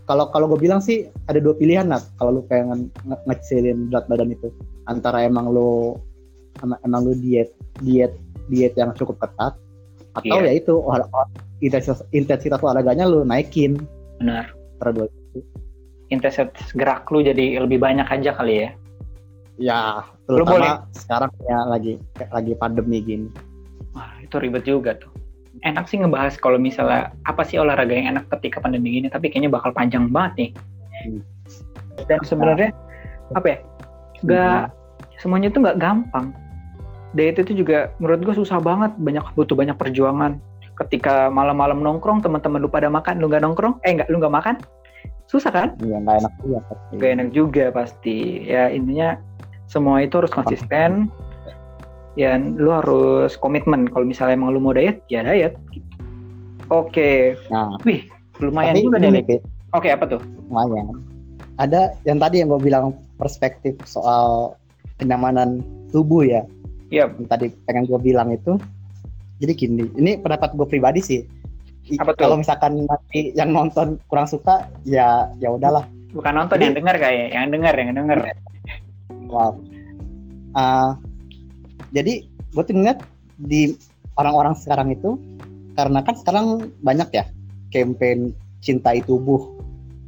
kalau 0.09 0.25
kalau 0.33 0.49
gue 0.49 0.59
bilang 0.59 0.81
sih 0.81 1.05
ada 1.29 1.37
dua 1.37 1.53
pilihan 1.53 1.85
lah 1.85 2.01
kalau 2.17 2.33
lu 2.33 2.41
pengen 2.49 2.89
nge- 3.05 3.23
ngecilin 3.29 3.93
berat 3.93 4.09
badan 4.09 4.33
itu 4.33 4.49
antara 4.89 5.21
emang 5.21 5.53
lu 5.53 5.93
em- 6.59 6.81
emang 6.81 7.05
lu 7.05 7.13
diet 7.13 7.53
diet 7.79 8.17
diet 8.49 8.73
yang 8.73 8.89
cukup 8.97 9.21
ketat 9.21 9.53
atau 10.17 10.37
Iya. 10.41 10.49
ya 10.49 10.53
itu 10.57 10.73
olah- 10.73 11.05
olah- 11.13 11.29
intensitas 11.61 12.01
intensitas 12.09 12.57
olahraganya 12.57 13.05
lu 13.05 13.21
naikin 13.21 13.77
Benar. 14.17 14.49
antara 14.81 14.91
dua 14.91 15.05
Intensitas 16.09 16.49
gerak 16.73 17.05
lu 17.13 17.21
jadi 17.21 17.61
lebih 17.61 17.77
banyak 17.77 18.09
aja 18.09 18.33
kali 18.33 18.65
ya. 18.65 18.69
ya 19.61 19.81
Lu 20.25 20.41
boleh. 20.41 20.57
terutama 20.57 20.69
sekarang 20.97 21.31
ya 21.45 21.59
lagi 21.69 21.93
lagi 22.33 22.53
pandemi 22.57 22.97
gini 23.05 23.29
Wah, 23.93 24.17
itu 24.17 24.33
ribet 24.41 24.65
juga 24.65 24.97
tuh. 24.97 25.13
Enak 25.67 25.91
sih 25.91 25.99
ngebahas 25.99 26.39
kalau 26.39 26.55
misalnya 26.55 27.11
apa 27.27 27.43
sih 27.43 27.59
olahraga 27.59 27.91
yang 27.91 28.15
enak 28.15 28.31
ketika 28.39 28.63
pandemi 28.63 28.95
gini, 28.95 29.11
tapi 29.11 29.27
kayaknya 29.27 29.51
bakal 29.51 29.75
panjang 29.75 30.07
banget 30.07 30.33
nih. 30.35 30.49
Hmm. 31.03 31.21
Dan 32.07 32.19
sebenarnya 32.23 32.71
apa 33.35 33.47
ya? 33.47 33.57
Gak 34.23 34.63
semuanya 35.19 35.51
tuh 35.51 35.63
nggak 35.67 35.79
gampang. 35.79 36.31
Diet 37.11 37.41
itu 37.41 37.65
juga 37.65 37.91
menurut 37.97 38.21
gue 38.23 38.35
susah 38.37 38.61
banget, 38.61 38.95
banyak 39.01 39.25
butuh 39.35 39.57
banyak 39.57 39.75
perjuangan. 39.75 40.39
Ketika 40.79 41.27
malam-malam 41.27 41.83
nongkrong, 41.83 42.23
teman-teman 42.23 42.63
lu 42.63 42.71
pada 42.71 42.87
makan, 42.87 43.19
lu 43.19 43.27
nggak 43.27 43.43
nongkrong, 43.43 43.83
eh 43.83 43.99
nggak, 43.99 44.07
lu 44.07 44.21
nggak 44.21 44.31
makan, 44.31 44.55
susah 45.27 45.51
kan? 45.51 45.67
Iya 45.83 45.99
nggak 45.99 46.15
enak 46.23 46.33
juga 46.39 46.59
pasti. 46.63 46.93
Gak 46.95 47.11
enak 47.11 47.29
juga 47.35 47.65
pasti. 47.73 48.17
Ya 48.47 48.63
intinya 48.71 49.09
semua 49.67 50.01
itu 50.01 50.15
harus 50.17 50.31
konsisten. 50.31 51.11
Ya 52.17 52.35
lu 52.37 52.69
harus 52.73 53.37
komitmen. 53.37 53.85
Kalau 53.89 54.05
misalnya 54.05 54.37
emang 54.37 54.53
lu 54.53 54.61
mau 54.61 54.73
diet, 54.73 55.01
ya 55.09 55.21
diet. 55.21 55.53
Oke, 56.69 57.33
Nah, 57.49 57.73
wih 57.81 58.05
lumayan 58.37 58.77
tapi 58.77 58.85
juga 58.85 58.97
deh. 59.01 59.41
Oke 59.73 59.89
apa 59.89 60.05
tuh? 60.05 60.21
lumayan. 60.49 61.01
Ada 61.57 61.93
yang 62.05 62.21
tadi 62.21 62.39
yang 62.41 62.49
gue 62.53 62.61
bilang 62.61 62.85
perspektif 63.17 63.75
soal 63.83 64.53
kenyamanan 64.97 65.59
tubuh 65.91 66.23
ya. 66.23 66.45
Iya. 66.89 67.09
Yang 67.17 67.27
tadi 67.29 67.45
pengen 67.65 67.83
gue 67.89 67.99
bilang 67.99 68.29
itu. 68.31 68.55
Jadi 69.39 69.53
gini, 69.55 69.83
ini 69.97 70.19
pendapat 70.19 70.53
gue 70.53 70.67
pribadi 70.67 70.99
sih. 71.01 71.21
Apa 71.97 72.13
tuh? 72.13 72.27
Kalau 72.27 72.37
misalkan 72.37 72.85
nanti 72.85 73.33
yang 73.33 73.49
nonton 73.49 73.97
kurang 74.05 74.29
suka, 74.29 74.69
ya 74.85 75.25
ya 75.41 75.49
udahlah. 75.49 75.83
Bukan 76.13 76.33
nonton 76.33 76.57
Jadi- 76.61 76.65
yang 76.69 76.75
dengar 76.77 76.95
kayak, 77.01 77.27
yang 77.33 77.47
dengar 77.49 77.73
yang 77.73 77.89
dengar. 77.97 78.17
Wow. 79.29 79.57
Ah, 80.53 80.97
jadi 81.95 82.13
gue 82.53 82.63
tuh 82.65 82.75
ngeliat 82.75 82.99
di 83.39 83.73
orang-orang 84.19 84.53
sekarang 84.57 84.91
itu 84.91 85.15
karena 85.77 86.03
kan 86.03 86.15
sekarang 86.19 86.45
banyak 86.83 87.07
ya 87.13 87.25
campaign 87.71 88.33
cintai 88.59 88.99
tubuh. 89.05 89.55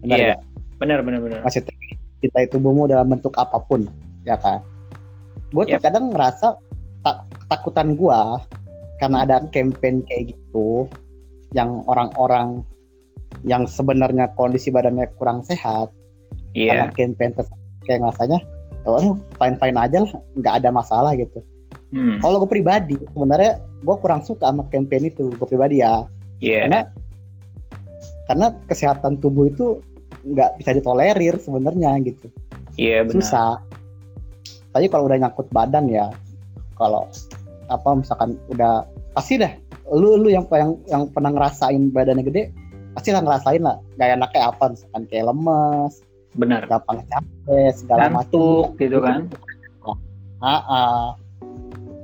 Benar 0.04 0.18
Iya. 0.18 0.26
nggak? 0.36 0.42
Benar 0.82 1.00
benar 1.06 1.20
benar. 1.24 1.40
Maksudnya 1.46 1.72
cintai 2.20 2.46
tubuhmu 2.50 2.90
dalam 2.90 3.08
bentuk 3.08 3.34
apa 3.38 3.62
pun, 3.64 3.88
ya 4.28 4.36
kan? 4.36 4.60
Gue 5.54 5.64
tuh 5.70 5.78
Yep. 5.80 5.84
kadang 5.86 6.06
ngerasa 6.12 6.48
tak, 7.02 7.18
ketakutan 7.46 7.98
gue 7.98 8.20
karena 9.02 9.18
ada 9.26 9.42
campaign 9.50 10.06
kayak 10.06 10.34
gitu 10.36 10.86
yang 11.58 11.82
orang-orang 11.90 12.62
yang 13.48 13.66
sebenarnya 13.66 14.30
kondisi 14.38 14.70
badannya 14.70 15.10
kurang 15.18 15.42
sehat 15.42 15.90
karena 16.54 16.88
Iya. 16.88 16.94
campaign 16.94 17.32
kayak 17.88 18.00
ngerasanya 18.06 18.40
oh 18.86 19.18
fine 19.40 19.58
fine 19.58 19.78
aja 19.78 19.98
lah 20.06 20.12
nggak 20.38 20.56
ada 20.62 20.70
masalah 20.70 21.12
gitu 21.18 21.42
Hmm. 21.92 22.24
kalau 22.24 22.40
gue 22.44 22.50
pribadi 22.50 22.96
sebenarnya 23.12 23.60
gue 23.84 23.96
kurang 24.00 24.24
suka 24.24 24.48
sama 24.48 24.64
campaign 24.72 25.12
itu 25.12 25.28
gue 25.28 25.48
pribadi 25.48 25.84
ya 25.84 26.08
Iya. 26.40 26.66
karena 26.66 26.80
karena 28.26 28.48
kesehatan 28.66 29.20
tubuh 29.20 29.52
itu 29.52 29.84
nggak 30.24 30.58
bisa 30.64 30.72
ditolerir 30.72 31.36
sebenarnya 31.36 32.00
gitu 32.02 32.32
Iya 32.80 33.04
benar. 33.04 33.14
susah 33.20 33.52
tapi 34.72 34.88
kalau 34.88 35.12
udah 35.12 35.20
nyangkut 35.20 35.52
badan 35.52 35.92
ya 35.92 36.08
kalau 36.80 37.12
apa 37.68 37.90
misalkan 37.92 38.40
udah 38.48 38.88
pasti 39.12 39.36
dah 39.36 39.52
lu 39.92 40.16
lu 40.16 40.32
yang 40.32 40.48
yang 40.56 40.72
yang 40.88 41.04
pernah 41.12 41.36
ngerasain 41.36 41.92
badannya 41.92 42.24
gede 42.24 42.44
pasti 42.96 43.12
lah 43.12 43.20
ngerasain 43.20 43.60
lah 43.60 43.76
gak 44.00 44.16
enaknya 44.16 44.42
apa 44.48 44.64
misalkan 44.72 45.04
kayak 45.12 45.28
lemes 45.28 45.94
Benar. 46.32 46.64
gampang 46.72 47.04
capek 47.12 47.76
segala 47.76 48.08
macam 48.08 48.72
gitu 48.80 49.04
kan. 49.04 49.28
ah, 50.40 50.48
ah. 50.48 51.06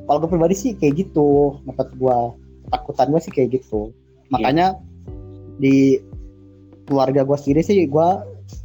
Kalau 0.07 0.23
gue 0.23 0.29
pribadi 0.31 0.55
sih 0.55 0.71
kayak 0.79 1.03
gitu. 1.05 1.59
Menurut 1.67 1.91
gue 1.99 2.17
ketakutan 2.67 3.07
gue 3.11 3.21
sih 3.21 3.33
kayak 3.35 3.49
gitu. 3.59 3.91
Makanya 4.31 4.79
di 5.59 5.99
keluarga 6.87 7.27
gue 7.27 7.37
sendiri 7.37 7.61
sih 7.61 7.83
gue 7.83 8.09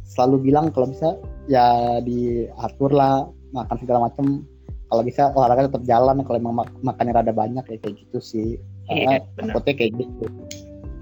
selalu 0.07 0.49
bilang 0.49 0.71
kalau 0.71 0.87
bisa 0.87 1.19
ya 1.51 1.99
diatur 1.99 2.95
lah 2.95 3.27
makan 3.51 3.77
segala 3.83 4.07
macem. 4.07 4.47
Kalau 4.87 5.03
bisa 5.03 5.33
olahraga 5.35 5.67
tetap 5.67 5.83
jalan 5.89 6.21
kalau 6.23 6.37
emang 6.39 6.55
mak 6.63 6.69
makannya 6.85 7.13
rada 7.17 7.33
banyak 7.35 7.65
ya 7.67 7.77
kayak 7.83 7.95
gitu 8.07 8.19
sih. 8.23 8.49
Karena 8.87 9.19
Iya, 9.19 9.19
benar. 9.35 9.53
takutnya 9.57 9.73
kayak 9.75 9.91
gitu. 9.99 10.25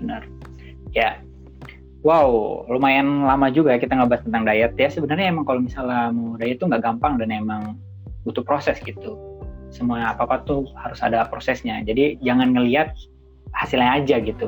Benar. 0.01 0.21
Ya 0.95 1.09
wow 2.01 2.65
lumayan 2.65 3.29
lama 3.29 3.53
juga 3.53 3.77
kita 3.77 3.93
ngebahas 3.93 4.25
tentang 4.25 4.43
diet. 4.49 4.73
Ya 4.79 4.89
sebenarnya 4.89 5.29
emang 5.29 5.45
kalau 5.45 5.61
misalnya 5.61 6.09
mau 6.09 6.33
diet 6.39 6.57
itu 6.57 6.65
nggak 6.65 6.81
gampang 6.81 7.21
dan 7.21 7.29
emang 7.29 7.77
butuh 8.25 8.41
proses 8.41 8.79
gitu 8.81 9.30
semua 9.71 10.11
apa 10.11 10.27
apa 10.27 10.43
tuh 10.43 10.67
harus 10.75 10.99
ada 10.99 11.23
prosesnya 11.25 11.79
jadi 11.81 12.19
jangan 12.19 12.51
ngelihat 12.51 12.91
hasilnya 13.55 14.03
aja 14.03 14.15
gitu 14.19 14.47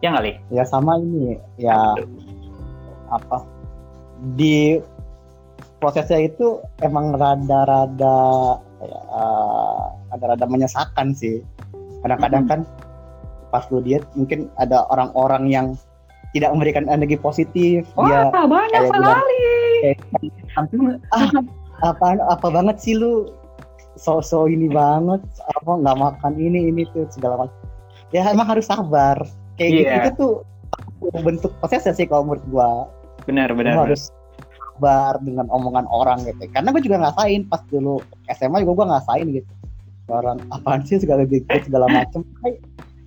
ya 0.00 0.12
nggak 0.12 0.24
Li? 0.24 0.32
ya 0.50 0.64
sama 0.64 0.96
ini 0.98 1.36
ya 1.60 1.76
apa 3.08 3.44
di 4.36 4.80
prosesnya 5.78 6.26
itu 6.26 6.58
emang 6.82 7.14
rada-rada 7.14 8.18
ya, 8.82 8.98
eh, 8.98 9.84
rada-rada 10.10 10.46
menyesakan 10.48 11.14
sih 11.14 11.44
kadang-kadang 12.02 12.44
Mhm. 12.46 12.50
kan 12.50 12.60
pas 13.48 13.64
lu 13.72 13.80
diet 13.80 14.04
mungkin 14.12 14.52
ada 14.60 14.84
orang-orang 14.92 15.48
yang 15.48 15.66
tidak 16.36 16.52
memberikan 16.52 16.84
energi 16.92 17.16
positif 17.16 17.88
Wah 17.96 18.28
dia 18.28 18.44
banyak 18.44 18.80
kayak 18.84 18.92
bilang, 18.92 19.16
sekali. 19.24 19.42
kayak, 19.80 19.98
ah 21.16 21.24
apa 21.84 22.18
apa 22.28 22.46
banget 22.48 22.76
sih 22.82 22.94
lu? 22.98 23.30
So-so 23.98 24.46
ini 24.46 24.70
banget. 24.70 25.22
Apa 25.58 25.78
nggak 25.78 25.96
makan 25.98 26.32
ini 26.38 26.70
ini 26.70 26.86
tuh 26.94 27.06
segala 27.10 27.46
macam. 27.46 27.58
Ya 28.14 28.24
emang 28.30 28.46
harus 28.48 28.66
sabar. 28.66 29.18
Kayak 29.58 29.70
gitu 29.74 29.90
Iya. 29.90 29.98
itu 29.98 30.10
tuh 30.16 30.32
bentuk 31.22 31.50
prosesnya 31.58 31.92
sih 31.94 32.06
kalau 32.06 32.26
menurut 32.26 32.44
gua. 32.50 32.70
Benar 33.26 33.50
Lu 33.52 33.58
benar. 33.58 33.84
harus 33.86 34.08
sabar 34.78 35.18
dengan 35.22 35.50
omongan 35.50 35.86
orang 35.90 36.22
gitu. 36.22 36.46
Karena 36.54 36.70
gue 36.70 36.82
juga 36.86 36.96
ngerasain 37.02 37.42
pas 37.50 37.62
dulu 37.66 37.98
SMA 38.30 38.62
juga 38.62 38.72
gue 38.78 38.86
ngerasain 38.94 39.26
gitu. 39.34 39.50
Orang 40.08 40.38
apaan 40.54 40.86
sih 40.86 40.96
segala 40.96 41.28
gitu 41.28 41.44
segala 41.68 41.84
macem 41.90 42.24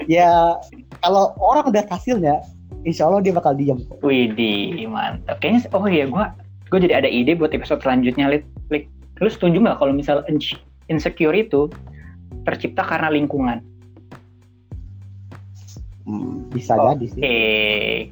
ya 0.09 0.57
kalau 1.01 1.33
orang 1.41 1.65
udah 1.69 1.81
hasilnya 1.89 2.41
insya 2.85 3.05
Allah 3.09 3.21
dia 3.21 3.33
bakal 3.33 3.53
diem. 3.57 3.77
Widih, 4.01 4.85
mantap. 4.89 5.37
Kayaknya, 5.41 5.69
oh 5.73 5.85
iya, 5.89 6.05
gue 6.09 6.25
gue 6.71 6.79
jadi 6.87 7.03
ada 7.03 7.09
ide 7.11 7.35
buat 7.35 7.51
episode 7.51 7.83
selanjutnya, 7.83 8.31
Lit. 8.31 8.47
Lik, 8.71 8.87
lu 9.19 9.27
setuju 9.27 9.59
nggak 9.59 9.77
kalau 9.83 9.91
misal 9.91 10.23
ins- 10.31 10.55
insecure 10.87 11.35
itu 11.35 11.67
tercipta 12.47 12.87
karena 12.87 13.11
lingkungan? 13.11 13.59
Hmm, 16.07 16.49
bisa 16.49 16.73
Oh, 16.79 16.97
jadi 16.97 17.05
sih 17.11 17.21
Oke, 17.21 17.37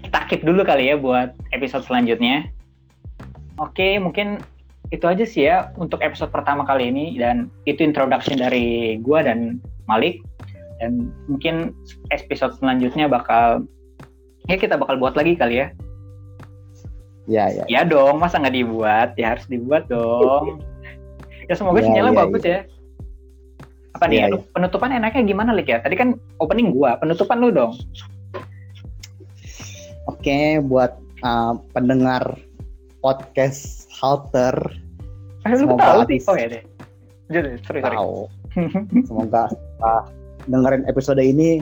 kita 0.06 0.20
keep 0.30 0.42
dulu 0.46 0.62
kali 0.62 0.94
ya 0.94 0.96
buat 1.00 1.34
episode 1.56 1.88
selanjutnya. 1.88 2.52
Oke, 3.58 3.98
mungkin 3.98 4.44
itu 4.90 5.06
aja 5.08 5.26
sih 5.26 5.46
ya 5.48 5.72
untuk 5.78 6.02
episode 6.02 6.30
pertama 6.30 6.66
kali 6.66 6.90
ini 6.90 7.18
dan 7.18 7.50
itu 7.66 7.82
introduction 7.82 8.38
dari 8.42 8.98
gua 9.02 9.26
dan 9.26 9.62
Malik 9.86 10.22
dan 10.82 11.10
mungkin 11.30 11.76
episode 12.10 12.58
selanjutnya 12.58 13.06
bakal 13.10 13.66
ya 14.50 14.58
kita 14.58 14.78
bakal 14.78 14.98
buat 14.98 15.18
lagi 15.18 15.34
kali 15.38 15.66
ya. 15.66 15.68
Ya 17.30 17.46
ya 17.54 17.64
Ya 17.70 17.82
dong, 17.86 18.18
masa 18.18 18.42
nggak 18.42 18.58
dibuat? 18.58 19.10
Ya 19.16 19.38
harus 19.38 19.46
dibuat 19.46 19.86
dong. 19.86 20.60
ya 21.46 21.54
semoga 21.54 21.80
Ya, 21.82 21.86
sinyalnya 21.86 22.14
ya, 22.14 22.20
bagus 22.26 22.44
ya. 22.44 22.60
Apa 23.94 24.06
nih? 24.06 24.18
Ya, 24.22 24.28
Penutupan 24.54 24.90
enaknya 24.92 25.22
gimana 25.24 25.54
Lik 25.54 25.70
ya? 25.70 25.78
Tadi 25.80 25.94
kan 25.94 26.18
opening 26.38 26.74
gua, 26.74 26.98
penutupan 26.98 27.38
lu 27.38 27.54
dong. 27.54 27.74
oke 30.06 30.40
buat 30.66 30.98
uh, 31.22 31.54
pendengar 31.72 32.24
podcast 33.00 33.86
halter 33.94 34.56
Eh, 35.48 35.56
lu 35.56 35.72
Semoga 35.72 35.84
tahu 35.96 36.02
sih. 36.12 36.20
Oh 36.28 36.36
ya 36.36 36.48
deh. 36.52 36.64
Jadi, 37.32 37.62
sorry, 37.64 37.80
sorry. 37.80 37.96
tahu 37.96 38.28
semoga 39.08 39.48
setelah 39.48 40.02
dengerin 40.50 40.84
episode 40.90 41.22
ini 41.22 41.62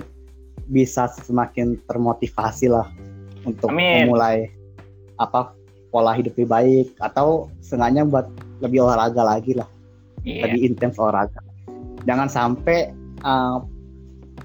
bisa 0.72 1.12
semakin 1.12 1.76
termotivasi 1.86 2.72
lah 2.72 2.88
untuk 3.44 3.70
Amin. 3.70 4.08
memulai 4.08 4.48
apa 5.20 5.54
pola 5.94 6.14
hidup 6.16 6.36
lebih 6.36 6.50
baik 6.50 6.88
atau 7.00 7.48
sengaja 7.64 8.04
buat 8.04 8.28
lebih 8.64 8.84
olahraga 8.84 9.24
lagi 9.24 9.56
lah 9.56 9.68
Iya. 10.28 10.52
lebih 10.52 10.76
intens 10.76 11.00
olahraga 11.00 11.40
jangan 12.04 12.28
sampai 12.28 12.92
uh, 13.24 13.64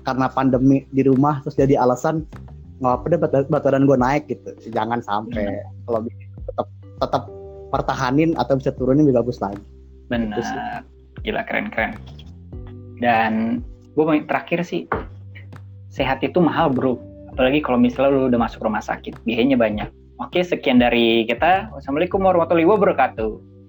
karena 0.07 0.31
pandemi 0.31 0.87
di 0.95 1.03
rumah 1.03 1.43
terus 1.43 1.59
jadi 1.59 1.83
alasan 1.83 2.23
nggak 2.79 2.95
apa 3.03 3.05
deh 3.11 3.19
berat 3.19 3.47
badan 3.51 3.87
gue 3.87 3.99
naik 3.99 4.31
gitu 4.31 4.51
jangan 4.71 5.03
sampai 5.03 5.59
kalau 5.87 6.07
bisa 6.07 6.23
tetap 6.47 6.67
tetap 7.03 7.23
pertahanin 7.75 8.31
atau 8.39 8.55
bisa 8.59 8.71
turunin 8.75 9.07
lebih 9.07 9.23
bagus 9.23 9.43
lagi 9.43 9.59
Benar. 10.13 10.37
Itu 10.37 10.43
sih. 10.45 10.59
Gila 11.25 11.43
keren-keren. 11.49 11.97
Dan 13.01 13.65
gue 13.97 14.05
mau 14.05 14.13
terakhir 14.29 14.61
sih 14.69 14.85
sehat 15.89 16.21
itu 16.21 16.37
mahal 16.37 16.69
bro. 16.69 17.01
Apalagi 17.33 17.65
kalau 17.65 17.81
misalnya 17.81 18.13
lu 18.13 18.29
udah 18.29 18.41
masuk 18.45 18.61
rumah 18.61 18.85
sakit, 18.85 19.17
biayanya 19.25 19.57
banyak. 19.57 19.89
Oke, 20.23 20.47
sekian 20.47 20.79
dari 20.79 21.27
kita. 21.27 21.75
Wassalamualaikum 21.75 22.23
warahmatullahi 22.23 22.69
wabarakatuh. 22.71 23.52